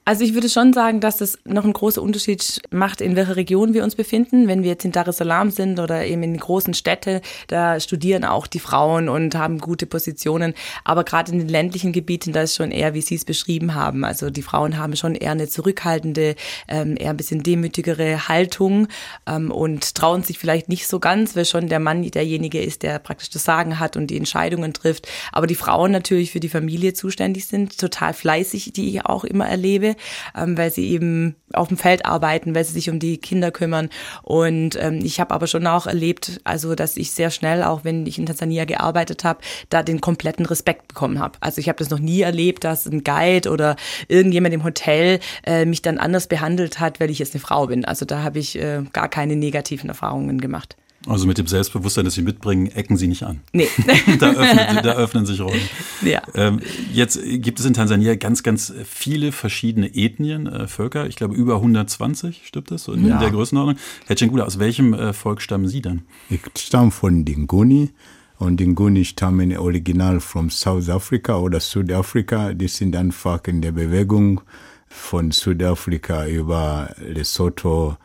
Also 0.08 0.24
ich 0.24 0.32
würde 0.32 0.48
schon 0.48 0.72
sagen, 0.72 1.00
dass 1.00 1.18
das 1.18 1.38
noch 1.44 1.64
einen 1.64 1.74
großen 1.74 2.02
Unterschied 2.02 2.62
macht, 2.70 3.02
in 3.02 3.14
welcher 3.14 3.36
Region 3.36 3.74
wir 3.74 3.84
uns 3.84 3.94
befinden. 3.94 4.48
Wenn 4.48 4.62
wir 4.62 4.70
jetzt 4.70 4.86
in 4.86 4.92
Dar 4.92 5.06
es 5.06 5.18
Salaam 5.18 5.50
sind 5.50 5.78
oder 5.78 6.06
eben 6.06 6.22
in 6.22 6.38
großen 6.38 6.72
Städten, 6.72 7.20
da 7.48 7.78
studieren 7.78 8.24
auch 8.24 8.46
die 8.46 8.58
Frauen 8.58 9.10
und 9.10 9.34
haben 9.34 9.58
gute 9.58 9.84
Positionen. 9.84 10.54
Aber 10.82 11.04
gerade 11.04 11.32
in 11.32 11.38
den 11.38 11.48
ländlichen 11.48 11.92
Gebieten, 11.92 12.32
da 12.32 12.40
ist 12.40 12.56
schon 12.56 12.70
eher, 12.70 12.94
wie 12.94 13.02
Sie 13.02 13.16
es 13.16 13.26
beschrieben 13.26 13.74
haben. 13.74 14.02
Also 14.02 14.30
die 14.30 14.40
Frauen 14.40 14.78
haben 14.78 14.96
schon 14.96 15.14
eher 15.14 15.32
eine 15.32 15.46
zurückhaltende, 15.46 16.36
ähm, 16.68 16.96
eher 16.98 17.10
ein 17.10 17.18
bisschen 17.18 17.42
demütigere 17.42 18.28
Haltung 18.28 18.88
ähm, 19.26 19.50
und 19.50 19.94
trauen 19.94 20.22
sich 20.22 20.38
vielleicht 20.38 20.70
nicht 20.70 20.88
so 20.88 21.00
ganz, 21.00 21.36
weil 21.36 21.44
schon 21.44 21.68
der 21.68 21.80
Mann 21.80 22.02
derjenige 22.02 22.62
ist, 22.62 22.82
der 22.82 22.98
praktisch 22.98 23.28
das 23.28 23.44
Sagen 23.44 23.78
hat 23.78 23.94
und 23.98 24.06
die 24.06 24.16
Entscheidungen 24.16 24.72
trifft. 24.72 25.06
Aber 25.32 25.46
die 25.46 25.54
Frauen 25.54 25.92
natürlich 25.92 26.32
für 26.32 26.40
die 26.40 26.48
Familie 26.48 26.94
zuständig 26.94 27.44
sind, 27.44 27.76
total 27.76 28.14
fleißig, 28.14 28.72
die 28.72 28.88
ich 28.88 29.04
auch 29.04 29.24
immer 29.24 29.46
erlebe 29.46 29.97
ähm, 30.36 30.56
weil 30.56 30.70
sie 30.70 30.88
eben 30.90 31.36
auf 31.52 31.68
dem 31.68 31.76
Feld 31.76 32.06
arbeiten, 32.06 32.54
weil 32.54 32.64
sie 32.64 32.72
sich 32.72 32.90
um 32.90 32.98
die 32.98 33.18
Kinder 33.18 33.50
kümmern. 33.50 33.88
Und 34.22 34.76
ähm, 34.80 35.00
ich 35.02 35.20
habe 35.20 35.34
aber 35.34 35.46
schon 35.46 35.66
auch 35.66 35.86
erlebt, 35.86 36.40
also 36.44 36.74
dass 36.74 36.96
ich 36.96 37.12
sehr 37.12 37.30
schnell, 37.30 37.62
auch 37.62 37.84
wenn 37.84 38.06
ich 38.06 38.18
in 38.18 38.26
Tansania 38.26 38.64
gearbeitet 38.64 39.24
habe, 39.24 39.40
da 39.70 39.82
den 39.82 40.00
kompletten 40.00 40.46
Respekt 40.46 40.88
bekommen 40.88 41.18
habe. 41.18 41.38
Also 41.40 41.60
ich 41.60 41.68
habe 41.68 41.78
das 41.78 41.90
noch 41.90 41.98
nie 41.98 42.20
erlebt, 42.20 42.64
dass 42.64 42.86
ein 42.86 43.04
Guide 43.04 43.50
oder 43.50 43.76
irgendjemand 44.08 44.54
im 44.54 44.64
Hotel 44.64 45.20
äh, 45.46 45.64
mich 45.64 45.82
dann 45.82 45.98
anders 45.98 46.26
behandelt 46.26 46.80
hat, 46.80 47.00
weil 47.00 47.10
ich 47.10 47.18
jetzt 47.18 47.34
eine 47.34 47.40
Frau 47.40 47.66
bin. 47.66 47.84
Also 47.84 48.04
da 48.04 48.22
habe 48.22 48.38
ich 48.38 48.58
äh, 48.58 48.82
gar 48.92 49.08
keine 49.08 49.36
negativen 49.36 49.88
Erfahrungen 49.88 50.40
gemacht. 50.40 50.76
Also 51.08 51.26
mit 51.26 51.38
dem 51.38 51.46
Selbstbewusstsein, 51.46 52.04
das 52.04 52.14
Sie 52.14 52.22
mitbringen, 52.22 52.66
ecken 52.66 52.96
Sie 52.96 53.08
nicht 53.08 53.22
an. 53.22 53.40
Nee. 53.52 53.68
da, 54.18 54.32
öffnen, 54.32 54.82
da 54.82 54.92
öffnen 54.94 55.26
sich 55.26 55.40
Räume. 55.40 55.60
Ja. 56.02 56.22
Ähm, 56.34 56.60
jetzt 56.92 57.18
gibt 57.22 57.60
es 57.60 57.66
in 57.66 57.74
Tansania 57.74 58.14
ganz, 58.16 58.42
ganz 58.42 58.72
viele 58.84 59.32
verschiedene 59.32 59.94
Ethnien, 59.94 60.46
äh, 60.46 60.68
Völker. 60.68 61.06
Ich 61.06 61.16
glaube 61.16 61.34
über 61.34 61.56
120, 61.56 62.42
stimmt 62.44 62.70
das? 62.70 62.84
So 62.84 62.92
in, 62.92 63.06
ja. 63.06 63.18
der 63.18 63.30
Größenordnung. 63.30 63.76
Herr 64.06 64.16
Cengula, 64.16 64.44
aus 64.44 64.58
welchem 64.58 64.92
äh, 64.92 65.12
Volk 65.14 65.40
stammen 65.40 65.66
Sie 65.66 65.80
denn? 65.80 66.02
Ich 66.28 66.40
stamme 66.58 66.90
von 66.90 67.24
Dinguni. 67.24 67.90
Und 68.36 68.60
Dinguni 68.60 69.04
stammen 69.04 69.56
original 69.56 70.20
von 70.20 70.50
South 70.50 70.88
Africa 70.88 71.38
oder 71.38 71.58
Südafrika. 71.58 72.52
Die 72.52 72.68
sind 72.68 72.94
einfach 72.94 73.40
in 73.46 73.62
der 73.62 73.72
Bewegung 73.72 74.42
von 74.88 75.32
Südafrika 75.32 76.26
über 76.26 76.94
Lesotho, 76.98 77.96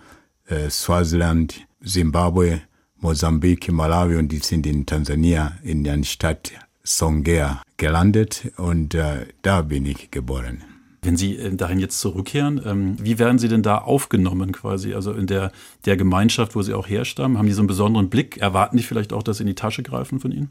äh, 0.47 0.69
Swaziland, 0.69 1.67
Zimbabwe 1.85 2.61
Mosambik, 3.03 3.69
Malawi 3.69 4.15
und 4.15 4.31
die 4.31 4.39
sind 4.39 4.65
in 4.65 4.85
Tansania 4.85 5.57
in 5.61 5.83
der 5.83 6.01
Stadt 6.03 6.53
Songea 6.85 7.61
gelandet 7.75 8.51
und 8.55 8.95
äh, 8.95 9.25
da 9.41 9.61
bin 9.61 9.85
ich 9.85 10.09
geboren. 10.09 10.63
Wenn 11.01 11.17
Sie 11.17 11.35
äh, 11.35 11.53
dahin 11.53 11.79
jetzt 11.79 11.99
zurückkehren, 11.99 12.61
ähm, 12.65 12.95
wie 13.01 13.19
werden 13.19 13.39
Sie 13.39 13.49
denn 13.49 13.61
da 13.61 13.79
aufgenommen 13.79 14.53
quasi? 14.53 14.93
Also 14.93 15.11
in 15.11 15.27
der, 15.27 15.51
der 15.85 15.97
Gemeinschaft, 15.97 16.55
wo 16.55 16.61
Sie 16.61 16.73
auch 16.73 16.87
herstammen? 16.87 17.37
Haben 17.37 17.47
die 17.47 17.51
so 17.51 17.59
einen 17.59 17.67
besonderen 17.67 18.09
Blick? 18.09 18.37
Erwarten 18.37 18.77
die 18.77 18.83
vielleicht 18.83 19.11
auch, 19.11 19.21
dass 19.21 19.37
Sie 19.37 19.43
in 19.43 19.47
die 19.47 19.55
Tasche 19.55 19.83
greifen 19.83 20.21
von 20.21 20.31
Ihnen? 20.31 20.49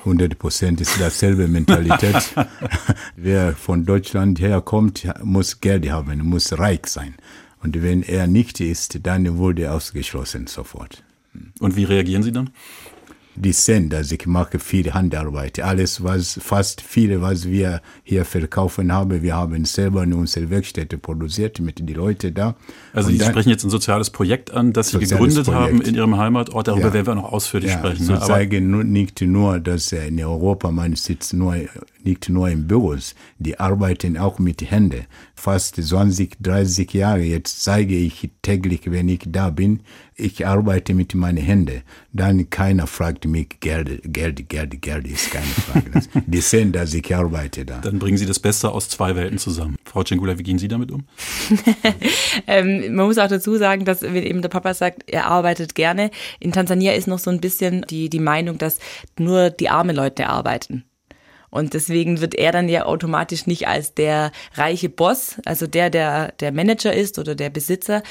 100 0.00 0.38
Prozent 0.38 0.82
ist 0.82 1.00
dasselbe 1.00 1.48
Mentalität. 1.48 2.34
Wer 3.16 3.54
von 3.54 3.86
Deutschland 3.86 4.40
herkommt, 4.40 5.08
muss 5.22 5.62
Geld 5.62 5.90
haben, 5.90 6.18
muss 6.18 6.58
reich 6.58 6.86
sein. 6.86 7.14
Und 7.62 7.82
wenn 7.82 8.02
er 8.02 8.26
nicht 8.26 8.60
ist, 8.60 9.06
dann 9.06 9.38
wurde 9.38 9.62
er 9.62 9.74
ausgeschlossen 9.74 10.46
sofort. 10.48 11.03
Und 11.60 11.76
wie 11.76 11.84
reagieren 11.84 12.22
Sie 12.22 12.32
dann? 12.32 12.50
die 13.36 13.52
Sender, 13.52 13.98
also 13.98 14.14
ich 14.14 14.26
mache 14.26 14.58
viel 14.58 14.92
Handarbeit. 14.92 15.58
Alles, 15.60 16.04
was, 16.04 16.38
fast 16.40 16.80
viele, 16.80 17.20
was 17.20 17.48
wir 17.48 17.80
hier 18.04 18.24
verkaufen 18.24 18.92
haben, 18.92 19.22
wir 19.22 19.34
haben 19.34 19.64
selber 19.64 20.04
in 20.04 20.12
unserer 20.12 20.50
Werkstätte 20.50 20.98
produziert 20.98 21.58
mit 21.58 21.80
den 21.80 21.88
Leuten 21.88 22.32
da. 22.32 22.54
Also 22.92 23.10
Sie 23.10 23.18
sprechen 23.18 23.50
jetzt 23.50 23.64
ein 23.64 23.70
soziales 23.70 24.10
Projekt 24.10 24.52
an, 24.52 24.72
das 24.72 24.90
Sie 24.90 24.98
gegründet 24.98 25.46
Projekt. 25.46 25.62
haben 25.62 25.80
in 25.80 25.94
Ihrem 25.94 26.16
Heimatort. 26.16 26.68
Darüber 26.68 26.88
ja. 26.88 26.94
werden 26.94 27.06
wir 27.06 27.14
noch 27.16 27.32
ausführlich 27.32 27.72
ja, 27.72 27.78
sprechen. 27.78 28.04
So 28.04 28.12
ne? 28.12 28.20
zeigen 28.20 28.92
nicht 28.92 29.20
nur, 29.20 29.58
dass 29.58 29.90
in 29.92 30.22
Europa 30.22 30.70
man 30.70 30.94
sitzt 30.94 31.34
nur 31.34 31.56
nicht 32.04 32.28
nur 32.28 32.48
in 32.50 32.66
Büros, 32.66 33.14
die 33.38 33.58
arbeiten 33.58 34.18
auch 34.18 34.38
mit 34.38 34.70
Händen. 34.70 35.06
Fast 35.34 35.76
20, 35.82 36.36
30 36.40 36.92
Jahre 36.92 37.22
jetzt 37.22 37.62
zeige 37.62 37.96
ich 37.96 38.30
täglich, 38.42 38.82
wenn 38.84 39.08
ich 39.08 39.22
da 39.26 39.50
bin, 39.50 39.80
ich 40.16 40.46
arbeite 40.46 40.94
mit 40.94 41.14
meinen 41.14 41.38
Händen. 41.38 41.82
Dann 42.12 42.48
keiner 42.50 42.86
fragt 42.86 43.24
mich 43.24 43.60
Geld, 43.60 44.00
Geld, 44.04 44.48
Geld, 44.48 44.80
Geld 44.80 45.08
ist 45.08 45.30
keine 45.30 45.46
Frage. 45.46 46.02
die 46.26 46.40
sehen, 46.40 46.72
dass 46.72 46.94
ich 46.94 47.14
arbeite 47.14 47.64
da. 47.64 47.78
Dann 47.78 47.98
bringen 47.98 48.16
Sie 48.16 48.26
das 48.26 48.38
Beste 48.38 48.70
aus 48.70 48.88
zwei 48.88 49.16
Welten 49.16 49.38
zusammen. 49.38 49.76
Frau 49.84 50.04
Cengula, 50.04 50.38
wie 50.38 50.42
gehen 50.42 50.58
Sie 50.58 50.68
damit 50.68 50.92
um? 50.92 51.04
ähm, 52.46 52.94
man 52.94 53.06
muss 53.06 53.18
auch 53.18 53.28
dazu 53.28 53.56
sagen, 53.56 53.84
dass 53.84 54.02
wenn 54.02 54.14
eben 54.14 54.42
der 54.42 54.48
Papa 54.48 54.74
sagt, 54.74 55.04
er 55.06 55.26
arbeitet 55.26 55.74
gerne. 55.74 56.10
In 56.38 56.52
Tansania 56.52 56.92
ist 56.92 57.08
noch 57.08 57.18
so 57.18 57.30
ein 57.30 57.40
bisschen 57.40 57.84
die, 57.90 58.08
die 58.08 58.20
Meinung, 58.20 58.58
dass 58.58 58.78
nur 59.18 59.50
die 59.50 59.68
armen 59.68 59.96
Leute 59.96 60.28
arbeiten. 60.28 60.84
Und 61.54 61.72
deswegen 61.72 62.20
wird 62.20 62.34
er 62.34 62.50
dann 62.50 62.68
ja 62.68 62.84
automatisch 62.84 63.46
nicht 63.46 63.68
als 63.68 63.94
der 63.94 64.32
reiche 64.54 64.88
Boss, 64.88 65.36
also 65.44 65.68
der, 65.68 65.88
der 65.88 66.32
der 66.32 66.50
Manager 66.50 66.92
ist 66.92 67.16
oder 67.16 67.36
der 67.36 67.48
Besitzer, 67.48 68.02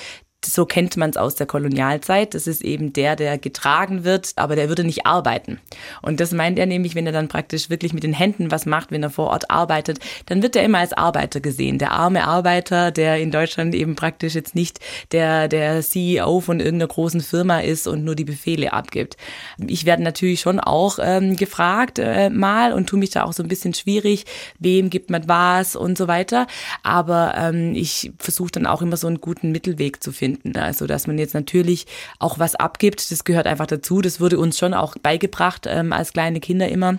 so 0.45 0.65
kennt 0.65 0.97
man 0.97 1.09
es 1.09 1.17
aus 1.17 1.35
der 1.35 1.47
Kolonialzeit. 1.47 2.33
Das 2.33 2.47
ist 2.47 2.63
eben 2.63 2.93
der, 2.93 3.15
der 3.15 3.37
getragen 3.37 4.03
wird, 4.03 4.33
aber 4.35 4.55
der 4.55 4.69
würde 4.69 4.83
nicht 4.83 5.05
arbeiten. 5.05 5.59
Und 6.01 6.19
das 6.19 6.31
meint 6.31 6.59
er 6.59 6.65
nämlich, 6.65 6.95
wenn 6.95 7.05
er 7.05 7.11
dann 7.13 7.27
praktisch 7.27 7.69
wirklich 7.69 7.93
mit 7.93 8.03
den 8.03 8.13
Händen 8.13 8.51
was 8.51 8.65
macht, 8.65 8.91
wenn 8.91 9.03
er 9.03 9.09
vor 9.09 9.27
Ort 9.27 9.49
arbeitet, 9.49 9.99
dann 10.25 10.41
wird 10.41 10.55
er 10.55 10.63
immer 10.63 10.79
als 10.79 10.93
Arbeiter 10.93 11.39
gesehen. 11.39 11.77
Der 11.77 11.91
arme 11.91 12.25
Arbeiter, 12.25 12.91
der 12.91 13.19
in 13.19 13.31
Deutschland 13.31 13.73
eben 13.75 13.95
praktisch 13.95 14.35
jetzt 14.35 14.55
nicht 14.55 14.79
der, 15.11 15.47
der 15.47 15.81
CEO 15.81 16.39
von 16.39 16.59
irgendeiner 16.59 16.87
großen 16.87 17.21
Firma 17.21 17.59
ist 17.59 17.87
und 17.87 18.03
nur 18.03 18.15
die 18.15 18.25
Befehle 18.25 18.73
abgibt. 18.73 19.17
Ich 19.65 19.85
werde 19.85 20.03
natürlich 20.03 20.41
schon 20.41 20.59
auch 20.59 20.99
ähm, 21.01 21.35
gefragt 21.35 21.99
äh, 21.99 22.29
mal 22.29 22.73
und 22.73 22.87
tue 22.87 22.99
mich 22.99 23.11
da 23.11 23.23
auch 23.23 23.33
so 23.33 23.43
ein 23.43 23.49
bisschen 23.49 23.73
schwierig, 23.73 24.25
wem 24.59 24.89
gibt 24.89 25.09
man 25.09 25.27
was 25.27 25.75
und 25.75 25.97
so 25.97 26.07
weiter. 26.07 26.47
Aber 26.83 27.33
ähm, 27.37 27.73
ich 27.75 28.11
versuche 28.19 28.51
dann 28.51 28.65
auch 28.65 28.81
immer 28.81 28.97
so 28.97 29.07
einen 29.07 29.21
guten 29.21 29.51
Mittelweg 29.51 30.03
zu 30.03 30.11
finden 30.11 30.32
finden. 30.33 30.57
Also 30.57 30.87
dass 30.87 31.07
man 31.07 31.17
jetzt 31.17 31.33
natürlich 31.33 31.85
auch 32.19 32.39
was 32.39 32.55
abgibt, 32.55 33.11
das 33.11 33.23
gehört 33.23 33.47
einfach 33.47 33.67
dazu. 33.67 34.01
Das 34.01 34.19
wurde 34.19 34.39
uns 34.39 34.57
schon 34.57 34.73
auch 34.73 34.95
beigebracht 35.01 35.65
ähm, 35.67 35.93
als 35.93 36.13
kleine 36.13 36.39
Kinder 36.39 36.67
immer 36.69 36.97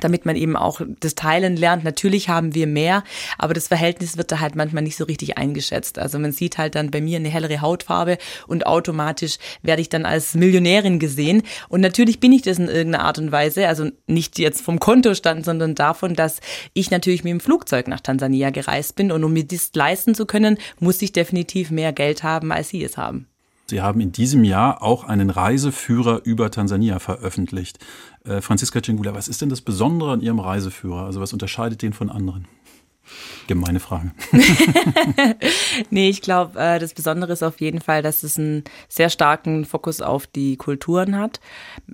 damit 0.00 0.24
man 0.24 0.36
eben 0.36 0.56
auch 0.56 0.80
das 1.00 1.14
Teilen 1.16 1.56
lernt. 1.56 1.82
Natürlich 1.82 2.28
haben 2.28 2.54
wir 2.54 2.66
mehr, 2.66 3.02
aber 3.38 3.54
das 3.54 3.68
Verhältnis 3.68 4.16
wird 4.16 4.30
da 4.30 4.38
halt 4.38 4.54
manchmal 4.54 4.84
nicht 4.84 4.96
so 4.96 5.04
richtig 5.04 5.36
eingeschätzt. 5.36 5.98
Also 5.98 6.18
man 6.18 6.32
sieht 6.32 6.58
halt 6.58 6.76
dann 6.76 6.90
bei 6.90 7.00
mir 7.00 7.16
eine 7.16 7.28
hellere 7.28 7.60
Hautfarbe 7.60 8.18
und 8.46 8.66
automatisch 8.66 9.38
werde 9.62 9.82
ich 9.82 9.88
dann 9.88 10.06
als 10.06 10.34
Millionärin 10.34 11.00
gesehen. 11.00 11.42
Und 11.68 11.80
natürlich 11.80 12.20
bin 12.20 12.32
ich 12.32 12.42
das 12.42 12.58
in 12.58 12.68
irgendeiner 12.68 13.04
Art 13.04 13.18
und 13.18 13.32
Weise, 13.32 13.66
also 13.66 13.90
nicht 14.06 14.38
jetzt 14.38 14.60
vom 14.60 14.78
Kontostand, 14.78 15.44
sondern 15.44 15.74
davon, 15.74 16.14
dass 16.14 16.40
ich 16.72 16.90
natürlich 16.90 17.24
mit 17.24 17.32
dem 17.32 17.40
Flugzeug 17.40 17.88
nach 17.88 18.00
Tansania 18.00 18.50
gereist 18.50 18.94
bin 18.94 19.10
und 19.10 19.24
um 19.24 19.32
mir 19.32 19.44
das 19.44 19.70
leisten 19.74 20.14
zu 20.14 20.24
können, 20.26 20.58
muss 20.78 21.02
ich 21.02 21.12
definitiv 21.12 21.70
mehr 21.70 21.92
Geld 21.92 22.22
haben, 22.22 22.52
als 22.52 22.68
Sie 22.68 22.84
es 22.84 22.96
haben. 22.96 23.26
Sie 23.70 23.80
haben 23.80 24.00
in 24.00 24.12
diesem 24.12 24.44
Jahr 24.44 24.82
auch 24.82 25.04
einen 25.04 25.30
Reiseführer 25.30 26.20
über 26.24 26.50
Tansania 26.50 26.98
veröffentlicht. 26.98 27.78
Äh, 28.24 28.40
Franziska 28.40 28.80
Cingula, 28.82 29.14
was 29.14 29.28
ist 29.28 29.40
denn 29.40 29.48
das 29.48 29.62
Besondere 29.62 30.12
an 30.12 30.20
Ihrem 30.20 30.40
Reiseführer? 30.40 31.06
Also 31.06 31.20
was 31.20 31.32
unterscheidet 31.32 31.80
den 31.80 31.92
von 31.92 32.10
anderen? 32.10 32.46
Gemeine 33.50 33.80
Frage. 33.80 34.12
nee, 35.90 36.08
ich 36.08 36.22
glaube, 36.22 36.56
äh, 36.56 36.78
das 36.78 36.94
Besondere 36.94 37.32
ist 37.32 37.42
auf 37.42 37.60
jeden 37.60 37.80
Fall, 37.80 38.00
dass 38.00 38.22
es 38.22 38.38
einen 38.38 38.62
sehr 38.88 39.10
starken 39.10 39.64
Fokus 39.64 40.00
auf 40.00 40.28
die 40.28 40.56
Kulturen 40.56 41.18
hat. 41.18 41.40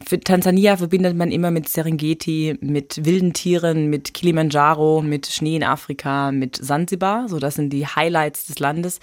Für 0.06 0.20
Tansania 0.20 0.76
verbindet 0.76 1.16
man 1.16 1.32
immer 1.32 1.50
mit 1.50 1.66
Serengeti, 1.66 2.58
mit 2.60 3.06
wilden 3.06 3.32
Tieren, 3.32 3.88
mit 3.88 4.12
Kilimanjaro, 4.12 5.00
mit 5.00 5.28
Schnee 5.28 5.56
in 5.56 5.64
Afrika, 5.64 6.30
mit 6.30 6.56
Sansibar. 6.56 7.26
So, 7.30 7.38
das 7.38 7.54
sind 7.54 7.72
die 7.72 7.86
Highlights 7.86 8.44
des 8.44 8.58
Landes. 8.58 9.00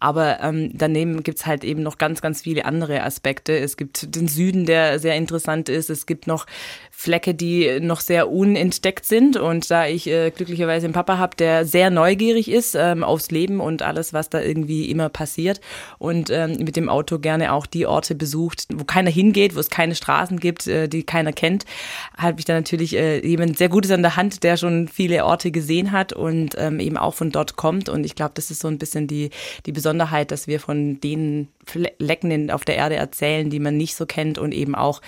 Aber 0.00 0.40
ähm, 0.40 0.72
daneben 0.74 1.22
gibt's 1.22 1.46
halt 1.46 1.62
eben 1.62 1.84
noch 1.84 1.98
ganz, 1.98 2.20
ganz 2.20 2.42
viele 2.42 2.64
andere 2.64 3.04
Aspekte. 3.04 3.56
Es 3.56 3.76
gibt 3.76 4.16
den 4.16 4.26
Süden, 4.26 4.66
der 4.66 4.98
sehr 4.98 5.14
interessant 5.14 5.68
ist. 5.68 5.88
Es 5.88 6.06
gibt 6.06 6.26
noch 6.26 6.46
Flecke, 6.90 7.32
die 7.32 7.78
noch 7.80 8.00
sehr 8.00 8.28
unentdeckt 8.28 9.04
sind. 9.04 9.36
Und 9.36 9.70
da 9.70 9.86
ich 9.86 10.08
äh, 10.08 10.30
glücklicherweise 10.30 10.86
einen 10.86 10.94
Papa 10.94 11.18
habe, 11.18 11.36
der 11.36 11.64
sehr 11.64 11.91
neugierig 11.92 12.50
ist 12.50 12.74
ähm, 12.74 13.04
aufs 13.04 13.30
Leben 13.30 13.60
und 13.60 13.82
alles, 13.82 14.12
was 14.12 14.30
da 14.30 14.40
irgendwie 14.40 14.90
immer 14.90 15.08
passiert 15.08 15.60
und 15.98 16.30
ähm, 16.30 16.56
mit 16.58 16.76
dem 16.76 16.88
Auto 16.88 17.18
gerne 17.18 17.52
auch 17.52 17.66
die 17.66 17.86
Orte 17.86 18.14
besucht, 18.14 18.66
wo 18.72 18.84
keiner 18.84 19.10
hingeht, 19.10 19.54
wo 19.54 19.60
es 19.60 19.70
keine 19.70 19.94
Straßen 19.94 20.40
gibt, 20.40 20.66
äh, 20.66 20.88
die 20.88 21.04
keiner 21.04 21.32
kennt, 21.32 21.64
habe 22.16 22.38
ich 22.38 22.44
da 22.44 22.54
natürlich 22.54 22.96
äh, 22.96 23.26
jemand 23.26 23.58
sehr 23.58 23.68
Gutes 23.68 23.90
an 23.90 24.02
der 24.02 24.16
Hand, 24.16 24.42
der 24.42 24.56
schon 24.56 24.88
viele 24.88 25.24
Orte 25.24 25.50
gesehen 25.50 25.92
hat 25.92 26.12
und 26.12 26.54
ähm, 26.58 26.80
eben 26.80 26.96
auch 26.96 27.14
von 27.14 27.30
dort 27.30 27.56
kommt. 27.56 27.88
Und 27.88 28.04
ich 28.04 28.14
glaube, 28.14 28.32
das 28.34 28.50
ist 28.50 28.60
so 28.60 28.68
ein 28.68 28.78
bisschen 28.78 29.06
die, 29.06 29.30
die 29.66 29.72
Besonderheit, 29.72 30.30
dass 30.30 30.46
wir 30.46 30.60
von 30.60 31.00
den 31.00 31.48
Flecken 31.64 32.50
auf 32.50 32.64
der 32.64 32.76
Erde 32.76 32.96
erzählen, 32.96 33.50
die 33.50 33.60
man 33.60 33.76
nicht 33.76 33.94
so 33.94 34.06
kennt 34.06 34.38
und 34.38 34.52
eben 34.52 34.74
auch 34.74 35.00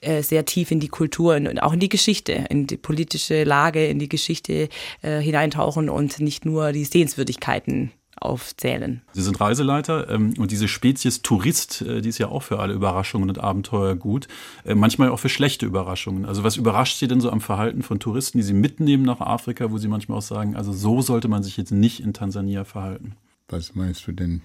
äh, 0.00 0.22
sehr 0.22 0.44
tief 0.44 0.70
in 0.70 0.80
die 0.80 0.88
Kultur 0.88 1.36
und 1.36 1.62
auch 1.62 1.72
in 1.72 1.80
die 1.80 1.88
Geschichte, 1.88 2.44
in 2.50 2.66
die 2.66 2.76
politische 2.76 3.44
Lage, 3.44 3.86
in 3.86 3.98
die 3.98 4.08
Geschichte 4.08 4.68
äh, 5.02 5.20
hineintauchen 5.20 5.88
und 5.88 6.20
nicht 6.20 6.44
nur 6.44 6.72
die 6.72 6.84
Sehenswürdigkeiten 6.84 7.92
aufzählen. 8.22 9.02
Sie 9.12 9.22
sind 9.22 9.40
Reiseleiter 9.40 10.08
ähm, 10.10 10.34
und 10.38 10.50
diese 10.50 10.68
Spezies 10.68 11.22
Tourist, 11.22 11.82
äh, 11.82 12.00
die 12.00 12.08
ist 12.08 12.18
ja 12.18 12.28
auch 12.28 12.42
für 12.42 12.58
alle 12.58 12.72
Überraschungen 12.72 13.28
und 13.28 13.38
Abenteuer 13.38 13.96
gut, 13.96 14.28
äh, 14.64 14.74
manchmal 14.74 15.10
auch 15.10 15.18
für 15.18 15.28
schlechte 15.28 15.66
Überraschungen. 15.66 16.24
Also 16.24 16.44
was 16.44 16.56
überrascht 16.56 16.98
Sie 16.98 17.08
denn 17.08 17.20
so 17.20 17.30
am 17.30 17.40
Verhalten 17.40 17.82
von 17.82 18.00
Touristen, 18.00 18.38
die 18.38 18.44
Sie 18.44 18.54
mitnehmen 18.54 19.04
nach 19.04 19.20
Afrika, 19.20 19.70
wo 19.70 19.78
Sie 19.78 19.88
manchmal 19.88 20.18
auch 20.18 20.22
sagen, 20.22 20.56
also 20.56 20.72
so 20.72 21.02
sollte 21.02 21.28
man 21.28 21.42
sich 21.42 21.56
jetzt 21.56 21.72
nicht 21.72 22.00
in 22.00 22.14
Tansania 22.14 22.64
verhalten? 22.64 23.16
Was 23.52 23.74
meinst 23.74 24.06
du 24.06 24.12
denn? 24.12 24.40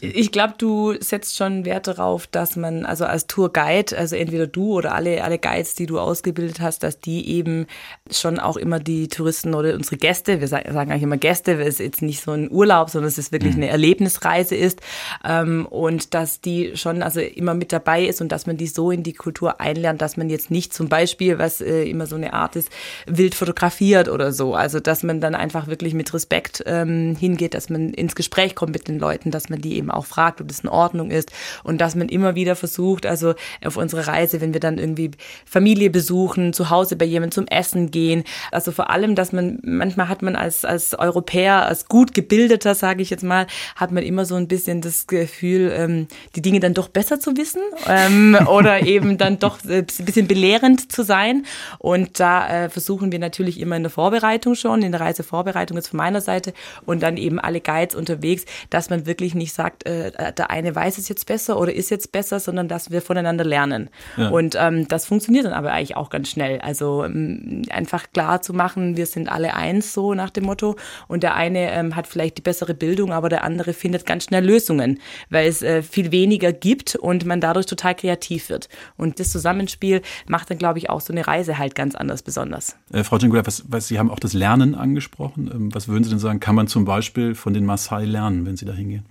Ich 0.00 0.30
glaube, 0.30 0.54
du 0.56 0.94
setzt 1.00 1.36
schon 1.36 1.64
Wert 1.64 1.88
darauf, 1.88 2.28
dass 2.28 2.54
man, 2.54 2.86
also 2.86 3.04
als 3.04 3.26
Tourguide, 3.26 3.98
also 3.98 4.14
entweder 4.14 4.46
du 4.46 4.74
oder 4.74 4.94
alle, 4.94 5.24
alle 5.24 5.40
Guides, 5.40 5.74
die 5.74 5.86
du 5.86 5.98
ausgebildet 5.98 6.60
hast, 6.60 6.84
dass 6.84 7.00
die 7.00 7.28
eben 7.28 7.66
schon 8.08 8.38
auch 8.38 8.56
immer 8.56 8.78
die 8.78 9.08
Touristen 9.08 9.52
oder 9.52 9.74
unsere 9.74 9.96
Gäste, 9.96 10.40
wir 10.40 10.46
sagen, 10.46 10.70
eigentlich 10.70 11.02
immer 11.02 11.16
Gäste, 11.16 11.58
weil 11.58 11.66
es 11.66 11.78
jetzt 11.78 12.02
nicht 12.02 12.22
so 12.22 12.30
ein 12.30 12.48
Urlaub, 12.48 12.88
sondern 12.88 13.08
es 13.08 13.18
ist 13.18 13.32
wirklich 13.32 13.56
mhm. 13.56 13.64
eine 13.64 13.72
Erlebnisreise 13.72 14.54
ist 14.54 14.80
ähm, 15.24 15.66
und 15.66 16.14
dass 16.14 16.40
die 16.40 16.76
schon 16.76 17.02
also 17.02 17.18
immer 17.18 17.54
mit 17.54 17.72
dabei 17.72 18.06
ist 18.06 18.20
und 18.20 18.30
dass 18.30 18.46
man 18.46 18.56
die 18.56 18.68
so 18.68 18.92
in 18.92 19.02
die 19.02 19.14
Kultur 19.14 19.60
einlernt, 19.60 20.00
dass 20.00 20.16
man 20.16 20.30
jetzt 20.30 20.52
nicht 20.52 20.72
zum 20.72 20.88
Beispiel, 20.88 21.40
was 21.40 21.60
äh, 21.60 21.82
immer 21.82 22.06
so 22.06 22.14
eine 22.14 22.32
Art 22.32 22.54
ist, 22.54 22.70
wild 23.06 23.34
fotografiert 23.34 24.08
oder 24.08 24.30
so. 24.30 24.54
Also 24.54 24.78
dass 24.78 25.02
man 25.02 25.20
dann 25.20 25.34
einfach 25.34 25.66
wirklich 25.66 25.94
mit 25.94 26.14
Respekt 26.14 26.62
ähm, 26.64 27.16
hingeht, 27.18 27.54
dass 27.54 27.70
man 27.70 27.92
ins 27.92 28.14
Gespräch 28.14 28.35
Gespräch 28.36 28.54
kommt 28.54 28.72
mit 28.72 28.86
den 28.86 28.98
Leuten, 28.98 29.30
dass 29.30 29.48
man 29.48 29.60
die 29.62 29.76
eben 29.76 29.90
auch 29.90 30.04
fragt, 30.04 30.42
ob 30.42 30.48
das 30.48 30.60
in 30.60 30.68
Ordnung 30.68 31.10
ist. 31.10 31.32
Und 31.64 31.80
dass 31.80 31.94
man 31.94 32.08
immer 32.08 32.34
wieder 32.34 32.54
versucht, 32.54 33.06
also 33.06 33.34
auf 33.64 33.78
unserer 33.78 34.08
Reise, 34.08 34.42
wenn 34.42 34.52
wir 34.52 34.60
dann 34.60 34.76
irgendwie 34.76 35.12
Familie 35.46 35.88
besuchen, 35.88 36.52
zu 36.52 36.68
Hause 36.68 36.96
bei 36.96 37.06
jemandem 37.06 37.32
zum 37.32 37.46
Essen 37.46 37.90
gehen, 37.90 38.24
also 38.52 38.72
vor 38.72 38.90
allem, 38.90 39.14
dass 39.14 39.32
man, 39.32 39.58
manchmal 39.62 40.10
hat 40.10 40.20
man 40.20 40.36
als, 40.36 40.66
als 40.66 40.92
Europäer, 40.98 41.64
als 41.64 41.88
gut 41.88 42.12
gebildeter, 42.12 42.74
sage 42.74 43.00
ich 43.00 43.08
jetzt 43.08 43.24
mal, 43.24 43.46
hat 43.74 43.90
man 43.90 44.02
immer 44.02 44.26
so 44.26 44.34
ein 44.34 44.48
bisschen 44.48 44.82
das 44.82 45.06
Gefühl, 45.06 45.72
ähm, 45.74 46.06
die 46.34 46.42
Dinge 46.42 46.60
dann 46.60 46.74
doch 46.74 46.88
besser 46.88 47.18
zu 47.18 47.36
wissen 47.38 47.62
ähm, 47.88 48.36
oder 48.48 48.82
eben 48.82 49.16
dann 49.16 49.38
doch 49.38 49.60
ein 49.64 49.86
bisschen 49.86 50.28
belehrend 50.28 50.92
zu 50.92 51.02
sein. 51.04 51.46
Und 51.78 52.20
da 52.20 52.64
äh, 52.64 52.68
versuchen 52.68 53.12
wir 53.12 53.18
natürlich 53.18 53.58
immer 53.60 53.76
in 53.76 53.82
der 53.82 53.90
Vorbereitung 53.90 54.54
schon, 54.56 54.82
in 54.82 54.92
der 54.92 55.00
Reisevorbereitung 55.00 55.78
jetzt 55.78 55.88
von 55.88 55.96
meiner 55.96 56.20
Seite. 56.20 56.52
Und 56.84 57.02
dann 57.02 57.16
eben 57.16 57.40
alle 57.40 57.62
Guides 57.62 57.94
unterwegs 57.96 58.25
unterwegs, 58.26 58.44
dass 58.70 58.90
man 58.90 59.06
wirklich 59.06 59.34
nicht 59.34 59.52
sagt, 59.52 59.86
äh, 59.86 60.32
der 60.32 60.50
eine 60.50 60.74
weiß 60.74 60.98
es 60.98 61.08
jetzt 61.08 61.26
besser 61.26 61.58
oder 61.58 61.72
ist 61.72 61.90
jetzt 61.90 62.12
besser, 62.12 62.40
sondern 62.40 62.68
dass 62.68 62.90
wir 62.90 63.02
voneinander 63.02 63.44
lernen. 63.44 63.90
Ja. 64.16 64.28
Und 64.28 64.56
ähm, 64.58 64.88
das 64.88 65.06
funktioniert 65.06 65.44
dann 65.44 65.52
aber 65.52 65.72
eigentlich 65.72 65.96
auch 65.96 66.10
ganz 66.10 66.28
schnell. 66.30 66.60
Also 66.60 67.04
ähm, 67.04 67.62
einfach 67.70 68.06
klar 68.12 68.42
zu 68.42 68.52
machen, 68.52 68.96
wir 68.96 69.06
sind 69.06 69.28
alle 69.28 69.54
eins, 69.54 69.92
so 69.92 70.14
nach 70.14 70.30
dem 70.30 70.44
Motto. 70.44 70.76
Und 71.08 71.22
der 71.22 71.34
eine 71.34 71.70
ähm, 71.72 71.96
hat 71.96 72.06
vielleicht 72.06 72.38
die 72.38 72.42
bessere 72.42 72.74
Bildung, 72.74 73.12
aber 73.12 73.28
der 73.28 73.44
andere 73.44 73.72
findet 73.72 74.06
ganz 74.06 74.24
schnell 74.24 74.44
Lösungen, 74.44 75.00
weil 75.30 75.48
es 75.48 75.62
äh, 75.62 75.82
viel 75.82 76.12
weniger 76.12 76.52
gibt 76.52 76.96
und 76.96 77.24
man 77.24 77.40
dadurch 77.40 77.66
total 77.66 77.94
kreativ 77.94 78.48
wird. 78.48 78.68
Und 78.96 79.20
das 79.20 79.30
Zusammenspiel 79.30 80.02
macht 80.26 80.50
dann, 80.50 80.58
glaube 80.58 80.78
ich, 80.78 80.90
auch 80.90 81.00
so 81.00 81.12
eine 81.12 81.26
Reise 81.26 81.58
halt 81.58 81.74
ganz 81.74 81.94
anders 81.94 82.22
besonders. 82.22 82.76
Äh, 82.92 83.04
Frau 83.04 83.18
Cengula, 83.18 83.46
was, 83.46 83.64
was, 83.68 83.88
Sie 83.88 83.98
haben 83.98 84.10
auch 84.10 84.18
das 84.18 84.32
Lernen 84.32 84.74
angesprochen. 84.74 85.50
Ähm, 85.52 85.74
was 85.74 85.88
würden 85.88 86.04
Sie 86.04 86.10
denn 86.10 86.18
sagen, 86.18 86.40
kann 86.40 86.54
man 86.54 86.66
zum 86.66 86.84
Beispiel 86.84 87.34
von 87.34 87.54
den 87.54 87.64
Maasai 87.64 88.05
lernen, 88.06 88.46
wenn 88.46 88.56
Sie 88.56 88.64
da 88.64 88.72
hingehen? 88.72 89.04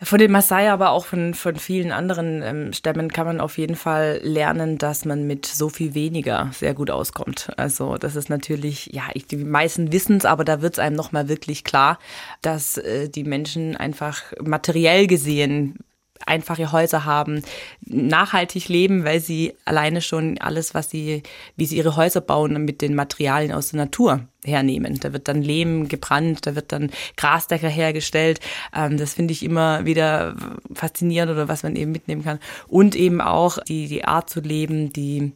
Von 0.00 0.20
den 0.20 0.30
Maasai, 0.30 0.70
aber 0.70 0.90
auch 0.90 1.06
von, 1.06 1.34
von 1.34 1.56
vielen 1.56 1.90
anderen 1.90 2.40
ähm, 2.42 2.72
Stämmen 2.72 3.10
kann 3.10 3.26
man 3.26 3.40
auf 3.40 3.58
jeden 3.58 3.74
Fall 3.74 4.20
lernen, 4.22 4.78
dass 4.78 5.04
man 5.04 5.26
mit 5.26 5.44
so 5.44 5.68
viel 5.68 5.92
weniger 5.94 6.50
sehr 6.52 6.72
gut 6.72 6.88
auskommt. 6.88 7.50
Also 7.56 7.96
das 7.96 8.14
ist 8.14 8.30
natürlich, 8.30 8.90
ja, 8.92 9.02
ich, 9.14 9.26
die 9.26 9.38
meisten 9.38 9.90
wissen 9.90 10.18
es, 10.18 10.24
aber 10.24 10.44
da 10.44 10.62
wird 10.62 10.74
es 10.74 10.78
einem 10.78 10.94
nochmal 10.94 11.28
wirklich 11.28 11.64
klar, 11.64 11.98
dass 12.42 12.78
äh, 12.78 13.08
die 13.08 13.24
Menschen 13.24 13.76
einfach 13.76 14.22
materiell 14.40 15.08
gesehen 15.08 15.80
einfache 16.26 16.72
Häuser 16.72 17.04
haben, 17.04 17.42
nachhaltig 17.86 18.68
leben, 18.68 19.04
weil 19.04 19.20
sie 19.20 19.54
alleine 19.64 20.00
schon 20.00 20.38
alles, 20.38 20.74
was 20.74 20.90
sie, 20.90 21.22
wie 21.56 21.66
sie 21.66 21.76
ihre 21.76 21.96
Häuser 21.96 22.20
bauen, 22.20 22.64
mit 22.64 22.82
den 22.82 22.94
Materialien 22.94 23.52
aus 23.52 23.70
der 23.70 23.78
Natur 23.78 24.26
hernehmen. 24.44 24.98
Da 25.00 25.12
wird 25.12 25.28
dann 25.28 25.42
Lehm 25.42 25.88
gebrannt, 25.88 26.46
da 26.46 26.54
wird 26.54 26.72
dann 26.72 26.90
Grasdecker 27.16 27.68
hergestellt. 27.68 28.40
Ähm, 28.74 28.96
das 28.96 29.14
finde 29.14 29.32
ich 29.32 29.42
immer 29.42 29.84
wieder 29.84 30.36
faszinierend 30.74 31.32
oder 31.32 31.48
was 31.48 31.62
man 31.62 31.76
eben 31.76 31.92
mitnehmen 31.92 32.24
kann. 32.24 32.38
Und 32.66 32.94
eben 32.94 33.20
auch 33.20 33.58
die, 33.64 33.88
die 33.88 34.04
Art 34.04 34.30
zu 34.30 34.40
leben, 34.40 34.92
die 34.92 35.32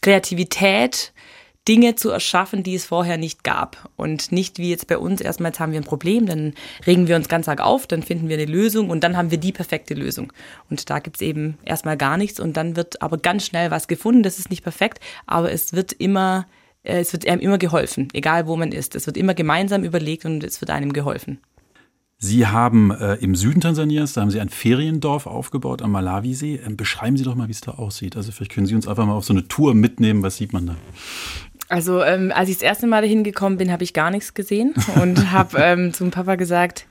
Kreativität, 0.00 1.12
Dinge 1.66 1.94
zu 1.94 2.10
erschaffen, 2.10 2.62
die 2.62 2.74
es 2.74 2.84
vorher 2.84 3.16
nicht 3.16 3.42
gab. 3.42 3.90
Und 3.96 4.32
nicht 4.32 4.58
wie 4.58 4.70
jetzt 4.70 4.86
bei 4.86 4.98
uns, 4.98 5.20
erstmal 5.20 5.52
haben 5.58 5.72
wir 5.72 5.80
ein 5.80 5.84
Problem, 5.84 6.26
dann 6.26 6.54
regen 6.86 7.08
wir 7.08 7.16
uns 7.16 7.28
ganz 7.28 7.48
arg 7.48 7.60
auf, 7.60 7.86
dann 7.86 8.02
finden 8.02 8.28
wir 8.28 8.36
eine 8.36 8.44
Lösung 8.44 8.90
und 8.90 9.02
dann 9.02 9.16
haben 9.16 9.30
wir 9.30 9.38
die 9.38 9.52
perfekte 9.52 9.94
Lösung. 9.94 10.32
Und 10.68 10.90
da 10.90 10.98
gibt's 10.98 11.22
eben 11.22 11.56
erstmal 11.64 11.96
gar 11.96 12.16
nichts 12.16 12.38
und 12.38 12.56
dann 12.56 12.76
wird 12.76 13.00
aber 13.00 13.18
ganz 13.18 13.46
schnell 13.46 13.70
was 13.70 13.88
gefunden. 13.88 14.22
Das 14.22 14.38
ist 14.38 14.50
nicht 14.50 14.62
perfekt, 14.62 15.00
aber 15.26 15.52
es 15.52 15.72
wird 15.72 15.92
immer, 15.92 16.46
äh, 16.82 17.00
es 17.00 17.12
wird 17.12 17.26
einem 17.26 17.40
immer 17.40 17.58
geholfen, 17.58 18.08
egal 18.12 18.46
wo 18.46 18.56
man 18.56 18.72
ist. 18.72 18.94
Es 18.94 19.06
wird 19.06 19.16
immer 19.16 19.34
gemeinsam 19.34 19.84
überlegt 19.84 20.24
und 20.26 20.44
es 20.44 20.60
wird 20.60 20.70
einem 20.70 20.92
geholfen. 20.92 21.38
Sie 22.18 22.46
haben 22.46 22.90
äh, 22.90 23.16
im 23.16 23.34
Süden 23.34 23.60
Tansanias, 23.60 24.14
da 24.14 24.22
haben 24.22 24.30
Sie 24.30 24.40
ein 24.40 24.48
Feriendorf 24.48 25.26
aufgebaut 25.26 25.82
am 25.82 25.92
Malawisee. 25.92 26.60
Ähm, 26.64 26.76
beschreiben 26.76 27.18
Sie 27.18 27.24
doch 27.24 27.34
mal, 27.34 27.48
wie 27.48 27.52
es 27.52 27.60
da 27.60 27.72
aussieht. 27.72 28.16
Also 28.16 28.32
vielleicht 28.32 28.52
können 28.52 28.66
Sie 28.66 28.74
uns 28.74 28.88
einfach 28.88 29.04
mal 29.04 29.12
auf 29.12 29.24
so 29.24 29.34
eine 29.34 29.46
Tour 29.46 29.74
mitnehmen. 29.74 30.22
Was 30.22 30.36
sieht 30.36 30.52
man 30.52 30.66
da? 30.66 30.76
Also 31.74 32.04
ähm, 32.04 32.30
als 32.32 32.48
ich 32.48 32.56
das 32.56 32.62
erste 32.62 32.86
Mal 32.86 33.02
dahin 33.02 33.24
gekommen 33.24 33.56
bin, 33.56 33.72
habe 33.72 33.82
ich 33.82 33.92
gar 33.92 34.12
nichts 34.12 34.32
gesehen 34.32 34.74
und 35.02 35.32
habe 35.32 35.58
ähm, 35.58 35.92
zum 35.92 36.12
Papa 36.12 36.36
gesagt, 36.36 36.86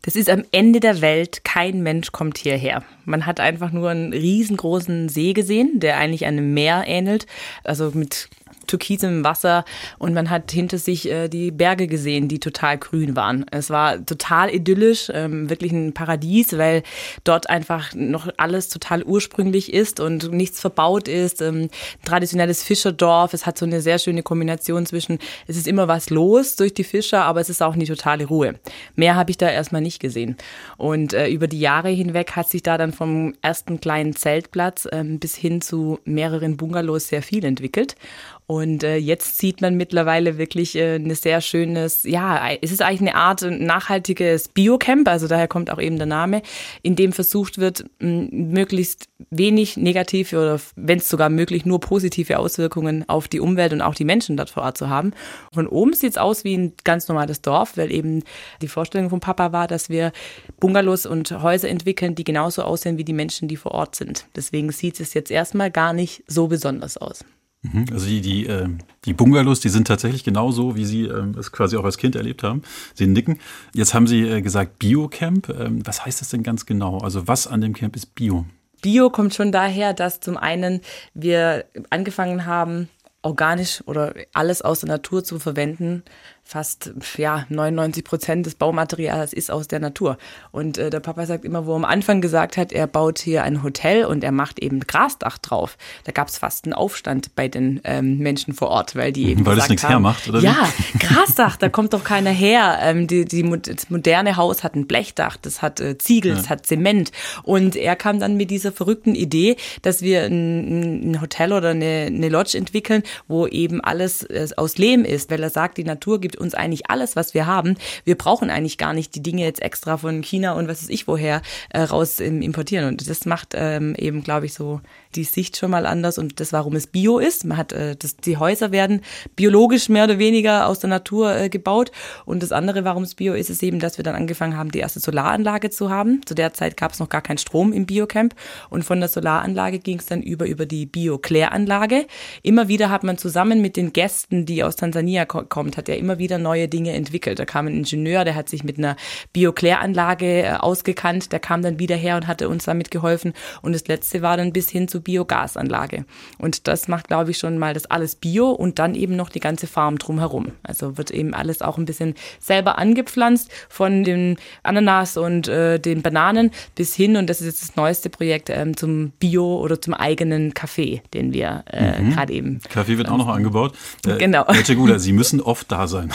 das 0.00 0.16
ist 0.16 0.30
am 0.30 0.44
Ende 0.50 0.80
der 0.80 1.02
Welt, 1.02 1.44
kein 1.44 1.82
Mensch 1.82 2.10
kommt 2.10 2.38
hierher. 2.38 2.82
Man 3.04 3.26
hat 3.26 3.38
einfach 3.38 3.70
nur 3.70 3.90
einen 3.90 4.14
riesengroßen 4.14 5.10
See 5.10 5.34
gesehen, 5.34 5.78
der 5.78 5.98
eigentlich 5.98 6.24
einem 6.24 6.54
Meer 6.54 6.84
ähnelt, 6.86 7.26
also 7.64 7.90
mit 7.92 8.30
türkisem 8.66 9.24
Wasser 9.24 9.64
und 9.98 10.14
man 10.14 10.30
hat 10.30 10.50
hinter 10.50 10.78
sich 10.78 11.10
äh, 11.10 11.28
die 11.28 11.50
Berge 11.50 11.86
gesehen, 11.86 12.28
die 12.28 12.40
total 12.40 12.78
grün 12.78 13.16
waren. 13.16 13.44
Es 13.50 13.70
war 13.70 14.04
total 14.04 14.52
idyllisch, 14.54 15.10
ähm, 15.12 15.50
wirklich 15.50 15.72
ein 15.72 15.92
Paradies, 15.92 16.56
weil 16.56 16.82
dort 17.24 17.48
einfach 17.50 17.94
noch 17.94 18.28
alles 18.36 18.68
total 18.68 19.02
ursprünglich 19.02 19.72
ist 19.72 20.00
und 20.00 20.32
nichts 20.32 20.60
verbaut 20.60 21.08
ist. 21.08 21.42
Ähm, 21.42 21.68
traditionelles 22.04 22.62
Fischerdorf, 22.62 23.34
es 23.34 23.46
hat 23.46 23.58
so 23.58 23.66
eine 23.66 23.80
sehr 23.80 23.98
schöne 23.98 24.22
Kombination 24.22 24.86
zwischen, 24.86 25.18
es 25.46 25.56
ist 25.56 25.68
immer 25.68 25.88
was 25.88 26.10
los 26.10 26.56
durch 26.56 26.74
die 26.74 26.84
Fischer, 26.84 27.24
aber 27.24 27.40
es 27.40 27.50
ist 27.50 27.62
auch 27.62 27.74
eine 27.74 27.84
totale 27.84 28.26
Ruhe. 28.26 28.54
Mehr 28.96 29.14
habe 29.14 29.30
ich 29.30 29.38
da 29.38 29.48
erstmal 29.48 29.82
nicht 29.82 30.00
gesehen. 30.00 30.36
Und 30.76 31.12
äh, 31.12 31.28
über 31.28 31.46
die 31.46 31.60
Jahre 31.60 31.90
hinweg 31.90 32.32
hat 32.32 32.48
sich 32.48 32.62
da 32.62 32.78
dann 32.78 32.92
vom 32.92 33.34
ersten 33.42 33.80
kleinen 33.80 34.14
Zeltplatz 34.16 34.88
ähm, 34.92 35.18
bis 35.18 35.34
hin 35.34 35.60
zu 35.60 35.98
mehreren 36.04 36.56
Bungalows 36.56 37.08
sehr 37.08 37.22
viel 37.22 37.44
entwickelt. 37.44 37.96
Und 38.46 38.84
äh, 38.84 38.96
jetzt 38.96 39.38
sieht 39.38 39.62
man 39.62 39.76
mittlerweile 39.76 40.36
wirklich 40.36 40.76
äh, 40.76 40.96
eine 40.96 41.14
sehr 41.14 41.40
schönes, 41.40 42.02
ja, 42.02 42.50
es 42.60 42.72
ist 42.72 42.82
eigentlich 42.82 43.00
eine 43.00 43.14
Art 43.14 43.40
nachhaltiges 43.42 44.48
Biocamp, 44.48 45.08
also 45.08 45.28
daher 45.28 45.48
kommt 45.48 45.70
auch 45.70 45.80
eben 45.80 45.96
der 45.96 46.06
Name, 46.06 46.42
in 46.82 46.94
dem 46.94 47.12
versucht 47.12 47.56
wird, 47.56 47.86
möglichst 48.00 49.08
wenig 49.30 49.78
negative 49.78 50.36
oder 50.36 50.60
wenn 50.76 50.98
es 50.98 51.08
sogar 51.08 51.30
möglich 51.30 51.64
nur 51.64 51.80
positive 51.80 52.38
Auswirkungen 52.38 53.08
auf 53.08 53.28
die 53.28 53.40
Umwelt 53.40 53.72
und 53.72 53.80
auch 53.80 53.94
die 53.94 54.04
Menschen 54.04 54.36
dort 54.36 54.50
vor 54.50 54.62
Ort 54.62 54.76
zu 54.76 54.90
haben. 54.90 55.12
Von 55.52 55.66
oben 55.66 55.94
sieht 55.94 56.10
es 56.10 56.18
aus 56.18 56.44
wie 56.44 56.54
ein 56.54 56.74
ganz 56.84 57.08
normales 57.08 57.40
Dorf, 57.40 57.78
weil 57.78 57.90
eben 57.90 58.22
die 58.60 58.68
Vorstellung 58.68 59.08
von 59.08 59.20
Papa 59.20 59.52
war, 59.52 59.68
dass 59.68 59.88
wir 59.88 60.12
Bungalows 60.60 61.06
und 61.06 61.30
Häuser 61.42 61.70
entwickeln, 61.70 62.14
die 62.14 62.24
genauso 62.24 62.62
aussehen 62.62 62.98
wie 62.98 63.04
die 63.04 63.14
Menschen, 63.14 63.48
die 63.48 63.56
vor 63.56 63.72
Ort 63.72 63.96
sind. 63.96 64.26
Deswegen 64.36 64.70
sieht 64.70 65.00
es 65.00 65.14
jetzt 65.14 65.30
erstmal 65.30 65.70
gar 65.70 65.94
nicht 65.94 66.22
so 66.26 66.48
besonders 66.48 66.98
aus. 66.98 67.24
Mhm. 67.64 67.86
Also 67.92 68.06
die, 68.06 68.20
die, 68.20 68.46
äh, 68.46 68.68
die 69.06 69.14
Bungalows, 69.14 69.60
die 69.60 69.70
sind 69.70 69.86
tatsächlich 69.86 70.22
genauso, 70.22 70.76
wie 70.76 70.84
Sie 70.84 71.04
äh, 71.06 71.38
es 71.38 71.50
quasi 71.50 71.76
auch 71.76 71.84
als 71.84 71.96
Kind 71.96 72.14
erlebt 72.14 72.42
haben. 72.42 72.62
Sie 72.94 73.06
nicken. 73.06 73.40
Jetzt 73.72 73.94
haben 73.94 74.06
Sie 74.06 74.20
äh, 74.20 74.42
gesagt 74.42 74.78
Biocamp. 74.78 75.48
Ähm, 75.48 75.84
was 75.86 76.04
heißt 76.04 76.20
das 76.20 76.28
denn 76.28 76.42
ganz 76.42 76.66
genau? 76.66 76.98
Also 76.98 77.26
was 77.26 77.46
an 77.46 77.62
dem 77.62 77.72
Camp 77.72 77.96
ist 77.96 78.14
Bio? 78.14 78.44
Bio 78.82 79.08
kommt 79.08 79.34
schon 79.34 79.50
daher, 79.50 79.94
dass 79.94 80.20
zum 80.20 80.36
einen 80.36 80.82
wir 81.14 81.64
angefangen 81.88 82.44
haben, 82.44 82.90
organisch 83.22 83.82
oder 83.86 84.12
alles 84.34 84.60
aus 84.60 84.80
der 84.80 84.90
Natur 84.90 85.24
zu 85.24 85.38
verwenden, 85.38 86.02
fast 86.44 86.92
ja 87.16 87.46
99 87.48 88.04
Prozent 88.04 88.46
des 88.46 88.54
Baumaterials 88.54 89.32
ist 89.32 89.50
aus 89.50 89.66
der 89.66 89.80
Natur. 89.80 90.18
Und 90.52 90.76
äh, 90.76 90.90
der 90.90 91.00
Papa 91.00 91.24
sagt 91.24 91.44
immer, 91.44 91.64
wo 91.64 91.72
er 91.72 91.76
am 91.76 91.84
Anfang 91.86 92.20
gesagt 92.20 92.58
hat, 92.58 92.70
er 92.70 92.86
baut 92.86 93.18
hier 93.18 93.42
ein 93.42 93.62
Hotel 93.62 94.04
und 94.04 94.22
er 94.22 94.30
macht 94.30 94.58
eben 94.58 94.80
Grasdach 94.80 95.38
drauf. 95.38 95.78
Da 96.04 96.12
gab 96.12 96.28
es 96.28 96.36
fast 96.36 96.66
einen 96.66 96.74
Aufstand 96.74 97.34
bei 97.34 97.48
den 97.48 97.80
ähm, 97.84 98.18
Menschen 98.18 98.52
vor 98.52 98.68
Ort, 98.68 98.94
weil 98.94 99.10
die 99.10 99.30
eben 99.30 99.46
weil 99.46 99.56
das 99.56 99.70
nichts 99.70 99.84
haben, 99.84 99.92
hermacht, 99.92 100.28
oder? 100.28 100.40
Ja, 100.40 100.68
Grasdach, 100.98 101.56
da 101.56 101.70
kommt 101.70 101.94
doch 101.94 102.04
keiner 102.04 102.30
her. 102.30 102.78
Ähm, 102.82 103.06
die, 103.06 103.24
die, 103.24 103.42
das 103.62 103.88
moderne 103.88 104.36
Haus 104.36 104.62
hat 104.62 104.76
ein 104.76 104.86
Blechdach, 104.86 105.38
das 105.38 105.62
hat 105.62 105.80
äh, 105.80 105.96
Ziegel, 105.96 106.32
ja. 106.32 106.36
das 106.36 106.50
hat 106.50 106.66
Zement. 106.66 107.10
Und 107.42 107.74
er 107.74 107.96
kam 107.96 108.20
dann 108.20 108.36
mit 108.36 108.50
dieser 108.50 108.70
verrückten 108.70 109.14
Idee, 109.14 109.56
dass 109.80 110.02
wir 110.02 110.24
ein, 110.24 111.12
ein 111.12 111.20
Hotel 111.22 111.54
oder 111.54 111.70
eine, 111.70 112.04
eine 112.06 112.28
Lodge 112.28 112.58
entwickeln, 112.58 113.02
wo 113.28 113.46
eben 113.46 113.80
alles 113.80 114.24
äh, 114.24 114.46
aus 114.56 114.76
Lehm 114.76 115.06
ist, 115.06 115.30
weil 115.30 115.42
er 115.42 115.50
sagt, 115.50 115.78
die 115.78 115.84
Natur 115.84 116.20
gibt 116.20 116.33
uns 116.38 116.54
eigentlich 116.54 116.90
alles, 116.90 117.16
was 117.16 117.34
wir 117.34 117.46
haben. 117.46 117.76
Wir 118.04 118.16
brauchen 118.16 118.50
eigentlich 118.50 118.78
gar 118.78 118.92
nicht 118.92 119.14
die 119.14 119.22
Dinge 119.22 119.42
jetzt 119.42 119.62
extra 119.62 119.96
von 119.96 120.22
China 120.22 120.52
und 120.52 120.68
was 120.68 120.82
weiß 120.82 120.90
ich 120.90 121.06
woher 121.06 121.42
äh, 121.70 121.80
raus 121.80 122.20
ähm, 122.20 122.42
importieren. 122.42 122.88
Und 122.88 123.08
das 123.08 123.26
macht 123.26 123.54
ähm, 123.54 123.94
eben, 123.96 124.22
glaube 124.22 124.46
ich, 124.46 124.54
so 124.54 124.80
die 125.14 125.24
Sicht 125.24 125.56
schon 125.56 125.70
mal 125.70 125.86
anders 125.86 126.18
und 126.18 126.40
das, 126.40 126.52
warum 126.52 126.74
es 126.76 126.86
Bio 126.86 127.18
ist. 127.18 127.44
Man 127.44 127.56
hat, 127.56 127.72
äh, 127.72 127.96
das, 127.96 128.16
die 128.16 128.36
Häuser 128.36 128.72
werden 128.72 129.02
biologisch 129.36 129.88
mehr 129.88 130.04
oder 130.04 130.18
weniger 130.18 130.66
aus 130.66 130.80
der 130.80 130.90
Natur 130.90 131.36
äh, 131.36 131.48
gebaut. 131.48 131.92
Und 132.24 132.42
das 132.42 132.52
andere, 132.52 132.84
warum 132.84 133.02
es 133.02 133.14
Bio 133.14 133.34
ist, 133.34 133.50
ist 133.50 133.62
eben, 133.62 133.78
dass 133.78 133.98
wir 133.98 134.04
dann 134.04 134.14
angefangen 134.14 134.56
haben, 134.56 134.70
die 134.70 134.78
erste 134.78 135.00
Solaranlage 135.00 135.70
zu 135.70 135.90
haben. 135.90 136.20
Zu 136.24 136.34
der 136.34 136.52
Zeit 136.52 136.76
gab 136.76 136.92
es 136.92 136.98
noch 136.98 137.08
gar 137.08 137.22
keinen 137.22 137.38
Strom 137.38 137.72
im 137.72 137.86
Biocamp. 137.86 138.34
Und 138.70 138.84
von 138.84 139.00
der 139.00 139.08
Solaranlage 139.08 139.78
ging 139.78 139.98
es 139.98 140.06
dann 140.06 140.22
über, 140.22 140.46
über 140.46 140.66
die 140.66 140.86
Bio-Kläranlage. 140.86 142.06
Immer 142.42 142.68
wieder 142.68 142.90
hat 142.90 143.04
man 143.04 143.18
zusammen 143.18 143.60
mit 143.60 143.76
den 143.76 143.92
Gästen, 143.92 144.46
die 144.46 144.64
aus 144.64 144.76
Tansania 144.76 145.24
ko 145.24 145.44
kommt, 145.48 145.76
hat 145.76 145.88
er 145.88 145.98
immer 145.98 146.18
wieder 146.18 146.23
neue 146.38 146.68
Dinge 146.68 146.92
entwickelt. 146.92 147.38
Da 147.38 147.44
kam 147.44 147.66
ein 147.66 147.74
Ingenieur, 147.74 148.24
der 148.24 148.34
hat 148.34 148.48
sich 148.48 148.64
mit 148.64 148.78
einer 148.78 148.96
Bio-Kläranlage 149.32 150.42
äh, 150.42 150.52
ausgekannt. 150.54 151.32
Der 151.32 151.40
kam 151.40 151.62
dann 151.62 151.78
wieder 151.78 151.96
her 151.96 152.16
und 152.16 152.26
hatte 152.26 152.48
uns 152.48 152.64
damit 152.64 152.90
geholfen. 152.90 153.32
Und 153.62 153.74
das 153.74 153.86
letzte 153.86 154.22
war 154.22 154.36
dann 154.36 154.52
bis 154.52 154.70
hin 154.70 154.88
zu 154.88 155.00
Biogasanlage. 155.00 156.04
Und 156.38 156.66
das 156.68 156.88
macht, 156.88 157.08
glaube 157.08 157.30
ich, 157.30 157.38
schon 157.38 157.58
mal 157.58 157.74
das 157.74 157.86
alles 157.86 158.16
Bio 158.16 158.50
und 158.50 158.78
dann 158.78 158.94
eben 158.94 159.16
noch 159.16 159.28
die 159.28 159.40
ganze 159.40 159.66
Farm 159.66 159.98
drumherum. 159.98 160.52
Also 160.62 160.96
wird 160.96 161.10
eben 161.10 161.34
alles 161.34 161.62
auch 161.62 161.78
ein 161.78 161.84
bisschen 161.84 162.14
selber 162.40 162.78
angepflanzt 162.78 163.50
von 163.68 164.04
den 164.04 164.36
Ananas 164.62 165.16
und 165.16 165.48
äh, 165.48 165.78
den 165.78 166.02
Bananen 166.02 166.50
bis 166.74 166.94
hin, 166.94 167.16
und 167.16 167.28
das 167.28 167.40
ist 167.40 167.46
jetzt 167.46 167.62
das 167.62 167.76
neueste 167.76 168.10
Projekt, 168.10 168.50
ähm, 168.50 168.76
zum 168.76 169.10
Bio 169.18 169.58
oder 169.60 169.80
zum 169.80 169.94
eigenen 169.94 170.54
Kaffee, 170.54 171.02
den 171.12 171.32
wir 171.32 171.64
äh, 171.70 172.00
mhm. 172.00 172.10
gerade 172.10 172.32
eben. 172.32 172.60
Kaffee 172.68 172.98
wird 172.98 173.08
auch 173.08 173.18
noch 173.18 173.28
angebaut. 173.28 173.74
Äh, 174.06 174.16
genau. 174.18 174.46
Herr 174.46 174.74
Gula, 174.74 174.98
Sie 175.04 175.12
müssen 175.12 175.40
oft 175.40 175.70
da 175.70 175.86
sein. 175.86 176.10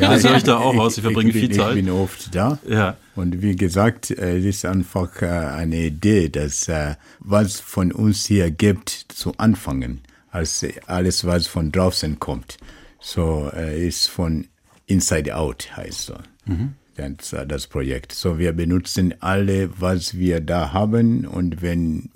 Ja, 0.00 0.12
das 0.12 0.24
höre 0.24 0.36
ich 0.36 0.42
da 0.42 0.58
auch 0.58 0.74
aus. 0.76 0.96
Sie 0.96 1.02
verbringen 1.02 1.32
viel 1.32 1.50
Zeit. 1.50 1.76
Ich 1.76 1.84
bin 1.84 1.90
oft 1.90 2.34
da. 2.34 2.58
Ja. 2.68 2.96
Und 3.14 3.42
wie 3.42 3.56
gesagt, 3.56 4.10
es 4.10 4.44
ist 4.44 4.64
einfach 4.64 5.22
äh, 5.22 5.26
eine 5.26 5.76
Idee, 5.86 6.28
dass 6.28 6.68
äh, 6.68 6.94
was 7.18 7.60
von 7.60 7.92
uns 7.92 8.26
hier 8.26 8.50
gibt, 8.50 8.90
zu 8.90 9.34
anfangen, 9.38 10.00
als 10.30 10.64
alles, 10.86 11.24
was 11.24 11.46
von 11.46 11.72
draußen 11.72 12.18
kommt. 12.18 12.58
So 13.00 13.50
äh, 13.54 13.86
ist 13.86 14.08
von 14.08 14.46
Inside 14.86 15.34
Out, 15.34 15.76
heißt 15.76 16.06
so. 16.06 16.14
Mhm. 16.46 16.74
Das, 16.96 17.34
das 17.46 17.66
Projekt. 17.68 18.12
So, 18.12 18.38
wir 18.38 18.52
benutzen 18.52 19.14
alle, 19.20 19.70
was 19.80 20.16
wir 20.16 20.40
da 20.40 20.72
haben 20.72 21.26
und 21.26 21.62
wenn 21.62 22.10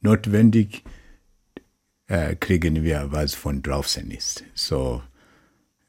notwendig, 0.00 0.82
kriegen 2.40 2.82
wir, 2.82 3.08
was 3.10 3.34
von 3.34 3.62
draußen 3.62 4.10
ist. 4.10 4.44
So, 4.54 5.02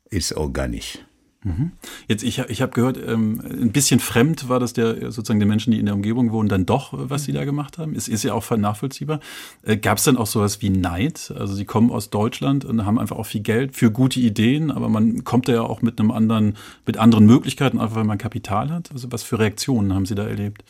ist 0.09 0.33
organisch. 0.33 0.99
Mhm. 1.43 1.71
Jetzt, 2.07 2.23
ich, 2.23 2.39
ich 2.39 2.61
habe 2.61 2.73
gehört, 2.73 2.97
ähm, 2.97 3.41
ein 3.41 3.71
bisschen 3.71 4.01
fremd 4.01 4.49
war 4.49 4.59
das 4.59 4.73
der 4.73 5.11
sozusagen 5.11 5.39
den 5.39 5.47
Menschen, 5.47 5.71
die 5.71 5.79
in 5.79 5.85
der 5.85 5.95
Umgebung 5.95 6.33
wohnen, 6.33 6.49
dann 6.49 6.65
doch, 6.65 6.89
was 6.91 7.23
sie 7.23 7.31
da 7.31 7.45
gemacht 7.45 7.77
haben. 7.77 7.95
Ist, 7.95 8.09
ist 8.09 8.23
ja 8.23 8.33
auch 8.33 8.49
nachvollziehbar. 8.57 9.21
Äh, 9.63 9.77
Gab 9.77 9.99
es 9.99 10.03
dann 10.03 10.17
auch 10.17 10.27
sowas 10.27 10.61
wie 10.61 10.69
Neid? 10.69 11.33
Also 11.37 11.53
sie 11.55 11.63
kommen 11.63 11.91
aus 11.91 12.09
Deutschland 12.09 12.65
und 12.65 12.85
haben 12.85 12.99
einfach 12.99 13.15
auch 13.15 13.25
viel 13.25 13.41
Geld 13.41 13.75
für 13.75 13.89
gute 13.89 14.19
Ideen, 14.19 14.69
aber 14.69 14.89
man 14.89 15.23
kommt 15.23 15.47
ja 15.47 15.61
auch 15.61 15.81
mit 15.81 15.99
einem 15.99 16.11
anderen, 16.11 16.57
mit 16.85 16.97
anderen 16.97 17.25
Möglichkeiten, 17.25 17.79
einfach 17.79 17.95
weil 17.95 18.03
man 18.03 18.17
Kapital 18.17 18.69
hat. 18.69 18.91
Also 18.91 19.09
was 19.11 19.23
für 19.23 19.39
Reaktionen 19.39 19.93
haben 19.93 20.05
Sie 20.05 20.15
da 20.15 20.27
erlebt? 20.27 20.65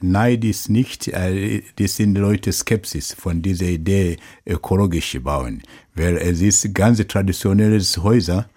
Neid 0.00 0.42
ist 0.44 0.68
nicht, 0.68 1.06
äh, 1.08 1.62
das 1.76 1.96
sind 1.96 2.16
Leute 2.16 2.50
Skepsis 2.52 3.12
von 3.12 3.40
dieser 3.40 3.66
Idee 3.66 4.16
ökologisch 4.44 5.16
bauen, 5.22 5.62
weil 5.94 6.16
es 6.16 6.40
ist 6.40 6.74
ganz 6.74 7.06
traditionelles 7.06 7.98
Häuser, 7.98 8.48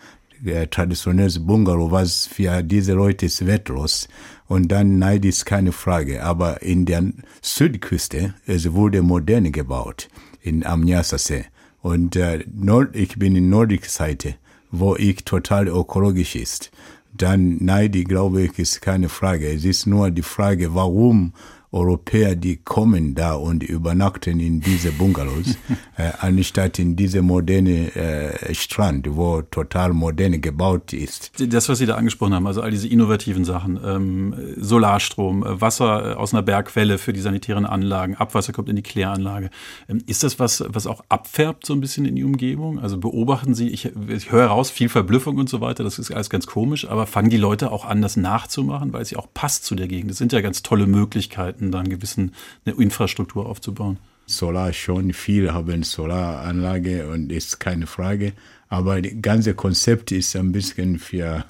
äh, 0.46 0.68
traditionelles 0.68 1.46
Bungalow, 1.46 1.92
was 1.92 2.28
für 2.28 2.64
diese 2.64 2.94
Leute 2.94 3.28
ist 3.28 3.46
wertlos. 3.46 4.08
Und 4.48 4.72
dann 4.72 5.00
Neid 5.00 5.26
ist 5.26 5.46
keine 5.46 5.72
Frage. 5.72 6.24
Aber 6.24 6.62
in 6.62 6.86
der 6.86 7.04
Südküste, 7.42 8.34
es 8.46 8.72
wurde 8.74 9.02
modern 9.02 9.52
gebaut, 9.52 10.08
in 10.42 10.66
Amniasase. 10.66 11.46
Und 11.82 12.16
äh, 12.16 12.44
Nord, 12.54 12.96
ich 12.96 13.18
bin 13.18 13.36
in 13.36 13.50
Nordseite, 13.50 14.36
wo 14.72 14.96
ich 14.96 15.24
total 15.26 15.68
ökologisch 15.68 16.36
ist. 16.36 16.72
Dann 17.14 17.58
Neid, 17.64 17.94
glaube 18.06 18.44
ich, 18.44 18.60
ist 18.60 18.82
keine 18.82 19.10
Frage. 19.10 19.48
Es 19.48 19.64
ist 19.64 19.86
nur 19.86 20.12
die 20.12 20.22
Frage, 20.22 20.76
warum 20.76 21.34
Europäer, 21.76 22.36
die 22.36 22.56
kommen 22.56 23.16
da 23.16 23.34
und 23.34 23.62
übernachten 23.62 24.40
in 24.40 24.62
diese 24.62 24.92
Bungalows, 24.92 25.58
äh, 25.98 26.12
anstatt 26.22 26.80
in 26.80 26.96
diese 26.96 27.22
moderne 27.22 27.94
äh, 27.96 28.56
Strand, 28.56 29.08
wo 29.16 29.42
total 29.42 29.92
modern 29.92 30.40
gebaut 30.40 30.94
ist. 30.94 31.34
Das, 31.38 31.68
was 31.68 31.80
Sie 31.80 31.86
da 31.86 31.96
angesprochen 31.96 32.34
haben, 32.34 32.48
also 32.48 32.62
all 32.62 32.72
diese 32.72 32.88
innovativen 32.88 33.44
Sachen, 33.44 33.78
ähm, 33.84 34.34
Solarstrom, 34.58 35.44
äh, 35.46 35.62
Wasser 35.62 36.12
äh, 36.12 36.16
aus 36.16 36.34
einer 36.34 36.44
Bergquelle 36.44 36.98
für 36.98 37.12
die 37.12 37.20
sanitären 37.20 37.66
Anlagen, 37.66 38.16
Abwasser 38.16 38.54
kommt 38.54 38.70
in 38.70 38.78
die 38.78 38.82
Kläranlage. 38.82 39.50
Ähm, 39.90 40.02
ist 40.08 40.24
das 40.24 40.40
was, 40.40 40.64
was 40.68 40.88
auch 40.88 41.04
abfärbt 41.10 41.66
so 41.66 41.74
ein 41.74 41.82
bisschen 41.82 42.06
in 42.06 42.16
die 42.16 42.24
Umgebung? 42.24 42.80
Also 42.80 42.98
beobachten 42.98 43.54
Sie, 43.54 43.68
ich, 43.68 43.92
ich 44.08 44.32
höre 44.32 44.48
raus, 44.48 44.72
viel 44.72 44.88
Verblüffung 44.88 45.38
und 45.38 45.50
so 45.50 45.60
weiter, 45.60 45.84
das 45.84 46.00
ist 46.00 46.12
alles 46.12 46.30
ganz 46.30 46.48
komisch, 46.48 46.88
aber 46.88 47.06
fangen 47.06 47.30
die 47.30 47.38
Leute 47.38 47.72
auch 47.72 47.84
an, 47.84 48.02
das 48.02 48.16
nachzumachen, 48.16 48.94
weil 48.94 49.02
es 49.02 49.12
ja 49.12 49.20
auch 49.20 49.28
passt 49.34 49.66
zu 49.66 49.76
der 49.76 49.90
Gegend. 49.90 50.10
Das 50.10 50.18
sind 50.18 50.32
ja 50.32 50.40
ganz 50.40 50.64
tolle 50.64 50.88
Möglichkeiten 50.88 51.65
Möglichkeiten, 51.66 51.72
da 51.72 51.80
einen 51.80 51.90
gewissen, 51.90 52.34
eine 52.66 52.76
Infrastruktur 52.76 53.46
aufzubauen. 53.46 53.98
Solar 54.28 54.74
schon, 54.74 55.14
viele 55.14 55.54
haben 55.54 55.84
Solaranlage 55.84 57.08
und 57.08 57.32
ist 57.32 57.60
keine 57.60 57.88
Frage. 57.88 58.34
Aber 58.70 59.02
das 59.02 59.14
ganze 59.22 59.54
Konzept 59.54 60.12
ist 60.12 60.36
ein 60.36 60.52
bisschen 60.52 60.98
für 60.98 61.46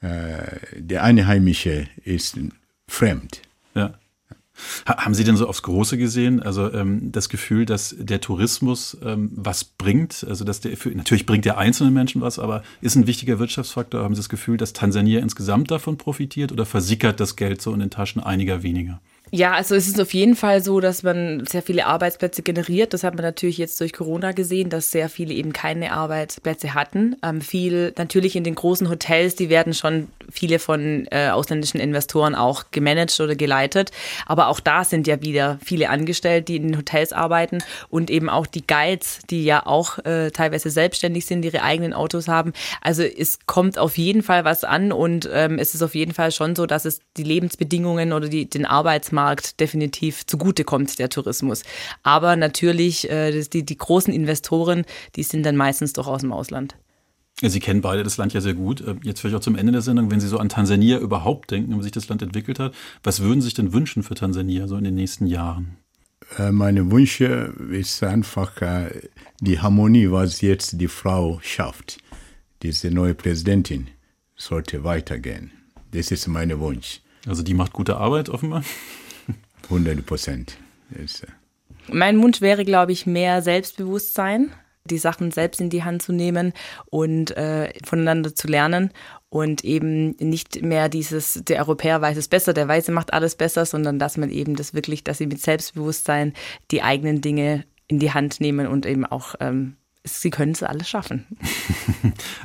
äh, 0.00 0.56
der 0.76 1.02
Einheimische 1.02 1.88
ist 2.04 2.38
fremd. 2.86 3.42
Ja. 3.74 3.94
Haben 4.86 5.14
Sie 5.14 5.24
denn 5.24 5.36
so 5.36 5.48
aufs 5.48 5.62
Große 5.62 5.96
gesehen, 5.96 6.42
also 6.42 6.70
ähm, 6.72 7.12
das 7.12 7.30
Gefühl, 7.30 7.64
dass 7.64 7.96
der 7.98 8.20
Tourismus 8.20 8.96
ähm, 9.02 9.30
was 9.34 9.64
bringt? 9.64 10.24
Also 10.28 10.44
dass 10.44 10.60
der 10.60 10.76
für, 10.76 10.90
natürlich 10.90 11.24
bringt 11.24 11.46
der 11.46 11.56
einzelnen 11.56 11.94
Menschen 11.94 12.20
was, 12.20 12.38
aber 12.38 12.62
ist 12.82 12.94
ein 12.94 13.06
wichtiger 13.06 13.38
Wirtschaftsfaktor. 13.38 14.04
Haben 14.04 14.14
Sie 14.14 14.20
das 14.20 14.28
Gefühl, 14.28 14.58
dass 14.58 14.74
Tansania 14.74 15.20
insgesamt 15.20 15.70
davon 15.70 15.96
profitiert 15.96 16.52
oder 16.52 16.66
versickert 16.66 17.20
das 17.20 17.36
Geld 17.36 17.62
so 17.62 17.72
in 17.72 17.80
den 17.80 17.90
Taschen 17.90 18.22
einiger 18.22 18.62
weniger? 18.62 19.00
Ja, 19.32 19.52
also 19.52 19.76
es 19.76 19.86
ist 19.86 20.00
auf 20.00 20.12
jeden 20.12 20.34
Fall 20.34 20.60
so, 20.62 20.80
dass 20.80 21.04
man 21.04 21.46
sehr 21.46 21.62
viele 21.62 21.86
Arbeitsplätze 21.86 22.42
generiert. 22.42 22.92
Das 22.92 23.04
hat 23.04 23.14
man 23.14 23.22
natürlich 23.22 23.58
jetzt 23.58 23.80
durch 23.80 23.92
Corona 23.92 24.32
gesehen, 24.32 24.70
dass 24.70 24.90
sehr 24.90 25.08
viele 25.08 25.32
eben 25.34 25.52
keine 25.52 25.92
Arbeitsplätze 25.92 26.74
hatten. 26.74 27.14
Ähm, 27.22 27.40
viel 27.40 27.94
natürlich 27.96 28.34
in 28.34 28.42
den 28.42 28.56
großen 28.56 28.88
Hotels, 28.88 29.36
die 29.36 29.48
werden 29.48 29.72
schon 29.72 30.08
viele 30.30 30.58
von 30.58 31.06
äh, 31.10 31.28
ausländischen 31.28 31.80
Investoren 31.80 32.34
auch 32.34 32.64
gemanagt 32.70 33.18
oder 33.20 33.34
geleitet. 33.34 33.90
Aber 34.26 34.48
auch 34.48 34.60
da 34.60 34.84
sind 34.84 35.06
ja 35.06 35.22
wieder 35.22 35.58
viele 35.64 35.90
angestellt, 35.90 36.48
die 36.48 36.56
in 36.56 36.68
den 36.68 36.76
Hotels 36.76 37.12
arbeiten 37.12 37.58
und 37.88 38.10
eben 38.10 38.28
auch 38.28 38.46
die 38.46 38.66
Guides, 38.66 39.20
die 39.30 39.44
ja 39.44 39.66
auch 39.66 39.98
äh, 40.04 40.30
teilweise 40.30 40.70
selbstständig 40.70 41.26
sind, 41.26 41.44
ihre 41.44 41.62
eigenen 41.62 41.92
Autos 41.92 42.28
haben. 42.28 42.52
Also 42.82 43.02
es 43.02 43.38
kommt 43.46 43.78
auf 43.78 43.96
jeden 43.98 44.22
Fall 44.22 44.44
was 44.44 44.64
an 44.64 44.92
und 44.92 45.28
ähm, 45.32 45.58
es 45.58 45.74
ist 45.74 45.82
auf 45.82 45.94
jeden 45.94 46.12
Fall 46.12 46.32
schon 46.32 46.56
so, 46.56 46.66
dass 46.66 46.84
es 46.84 47.00
die 47.16 47.22
Lebensbedingungen 47.22 48.12
oder 48.12 48.28
die, 48.28 48.48
den 48.48 48.66
Arbeitsmarkt 48.66 49.40
Markt 49.40 49.60
definitiv 49.60 50.26
zugutekommt, 50.26 50.98
der 50.98 51.08
Tourismus. 51.08 51.62
Aber 52.02 52.36
natürlich, 52.36 53.08
äh, 53.10 53.42
die, 53.42 53.64
die 53.64 53.76
großen 53.76 54.12
Investoren, 54.12 54.84
die 55.16 55.22
sind 55.22 55.44
dann 55.44 55.56
meistens 55.56 55.92
doch 55.92 56.06
aus 56.06 56.22
dem 56.22 56.32
Ausland. 56.32 56.74
Sie 57.42 57.60
kennen 57.60 57.80
beide 57.80 58.02
das 58.02 58.18
Land 58.18 58.34
ja 58.34 58.40
sehr 58.40 58.54
gut. 58.54 58.80
Äh, 58.82 58.96
jetzt 59.02 59.20
vielleicht 59.20 59.36
auch 59.36 59.40
zum 59.40 59.56
Ende 59.56 59.72
der 59.72 59.82
Sendung, 59.82 60.10
wenn 60.10 60.20
Sie 60.20 60.28
so 60.28 60.38
an 60.38 60.48
Tansania 60.48 60.98
überhaupt 60.98 61.50
denken, 61.50 61.78
wie 61.78 61.82
sich 61.82 61.92
das 61.92 62.08
Land 62.08 62.22
entwickelt 62.22 62.58
hat, 62.58 62.74
was 63.02 63.20
würden 63.20 63.40
Sie 63.40 63.46
sich 63.46 63.54
denn 63.54 63.72
wünschen 63.72 64.02
für 64.02 64.14
Tansania 64.14 64.68
so 64.68 64.76
in 64.76 64.84
den 64.84 64.94
nächsten 64.94 65.26
Jahren? 65.26 65.76
Äh, 66.38 66.52
meine 66.52 66.90
Wünsche 66.90 67.54
ist 67.70 68.02
einfach 68.02 68.52
die 69.40 69.58
Harmonie, 69.58 70.10
was 70.10 70.40
jetzt 70.40 70.80
die 70.80 70.88
Frau 70.88 71.40
schafft. 71.42 71.98
Diese 72.62 72.90
neue 72.90 73.14
Präsidentin 73.14 73.88
sollte 74.36 74.84
weitergehen. 74.84 75.50
Das 75.92 76.10
ist 76.10 76.28
mein 76.28 76.58
Wunsch. 76.60 77.00
Also 77.26 77.42
die 77.42 77.54
macht 77.54 77.72
gute 77.72 77.96
Arbeit 77.96 78.28
offenbar. 78.28 78.64
100 79.64 80.04
Prozent. 80.04 80.56
Mein 81.88 82.20
Wunsch 82.22 82.40
wäre, 82.40 82.64
glaube 82.64 82.92
ich, 82.92 83.06
mehr 83.06 83.42
Selbstbewusstsein, 83.42 84.50
die 84.90 84.98
Sachen 84.98 85.30
selbst 85.30 85.60
in 85.60 85.70
die 85.70 85.84
Hand 85.84 86.02
zu 86.02 86.12
nehmen 86.12 86.52
und 86.86 87.36
äh, 87.36 87.72
voneinander 87.84 88.34
zu 88.34 88.48
lernen 88.48 88.90
und 89.28 89.64
eben 89.64 90.10
nicht 90.16 90.62
mehr 90.62 90.88
dieses, 90.88 91.42
der 91.44 91.60
Europäer 91.60 92.00
weiß 92.00 92.16
es 92.16 92.28
besser, 92.28 92.52
der 92.52 92.68
Weiße 92.68 92.92
macht 92.92 93.12
alles 93.12 93.36
besser, 93.36 93.64
sondern 93.64 93.98
dass 93.98 94.16
man 94.16 94.30
eben 94.30 94.56
das 94.56 94.74
wirklich, 94.74 95.04
dass 95.04 95.18
sie 95.18 95.26
mit 95.26 95.40
Selbstbewusstsein 95.40 96.34
die 96.70 96.82
eigenen 96.82 97.20
Dinge 97.20 97.64
in 97.86 97.98
die 97.98 98.12
Hand 98.12 98.40
nehmen 98.40 98.66
und 98.66 98.86
eben 98.86 99.06
auch 99.06 99.34
ähm, 99.40 99.76
sie 100.04 100.30
können 100.30 100.52
es 100.52 100.62
alles 100.62 100.88
schaffen. 100.88 101.26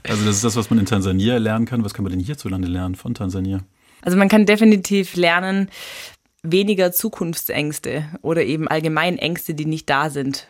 Also 0.07 0.23
das 0.23 0.35
ist 0.35 0.43
das, 0.43 0.55
was 0.55 0.69
man 0.69 0.77
in 0.77 0.85
Tansania 0.85 1.37
lernen 1.37 1.65
kann. 1.65 1.83
Was 1.83 1.95
kann 1.95 2.03
man 2.03 2.11
denn 2.11 2.21
hierzulande 2.21 2.67
lernen 2.67 2.93
von 2.93 3.15
Tansania? 3.15 3.61
Also 4.01 4.17
man 4.17 4.29
kann 4.29 4.45
definitiv 4.45 5.15
lernen, 5.15 5.69
weniger 6.43 6.91
Zukunftsängste 6.91 8.05
oder 8.21 8.43
eben 8.43 8.67
allgemein 8.67 9.17
Ängste, 9.17 9.55
die 9.55 9.65
nicht 9.65 9.89
da 9.89 10.11
sind. 10.11 10.47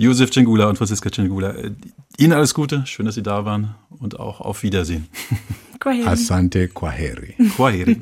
Josef 0.00 0.30
Cengula 0.30 0.68
und 0.68 0.78
Franziska 0.78 1.10
Cengula, 1.10 1.50
äh, 1.50 1.72
Ihnen 2.18 2.32
alles 2.32 2.54
Gute, 2.54 2.86
schön, 2.86 3.04
dass 3.06 3.16
Sie 3.16 3.22
da 3.22 3.44
waren 3.44 3.74
und 3.90 4.20
auch 4.20 4.40
auf 4.40 4.62
Wiedersehen. 4.62 5.08
Kwaheri. 5.80 6.06
Asante 6.06 6.68
Kwaheri. 6.68 7.34
Kwaheri. 7.56 8.00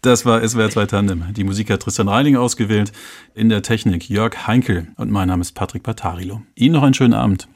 Das 0.00 0.26
war 0.26 0.46
SWR 0.46 0.70
2 0.70 0.86
Tandem. 0.86 1.32
Die 1.34 1.44
Musik 1.44 1.70
hat 1.70 1.82
Tristan 1.82 2.08
Reiling 2.08 2.36
ausgewählt, 2.36 2.90
in 3.34 3.48
der 3.48 3.62
Technik 3.62 4.10
Jörg 4.10 4.48
Heinkel 4.48 4.88
und 4.96 5.12
mein 5.12 5.28
Name 5.28 5.42
ist 5.42 5.52
Patrick 5.52 5.84
Patarilo. 5.84 6.42
Ihnen 6.56 6.74
noch 6.74 6.82
einen 6.82 6.94
schönen 6.94 7.14
Abend. 7.14 7.46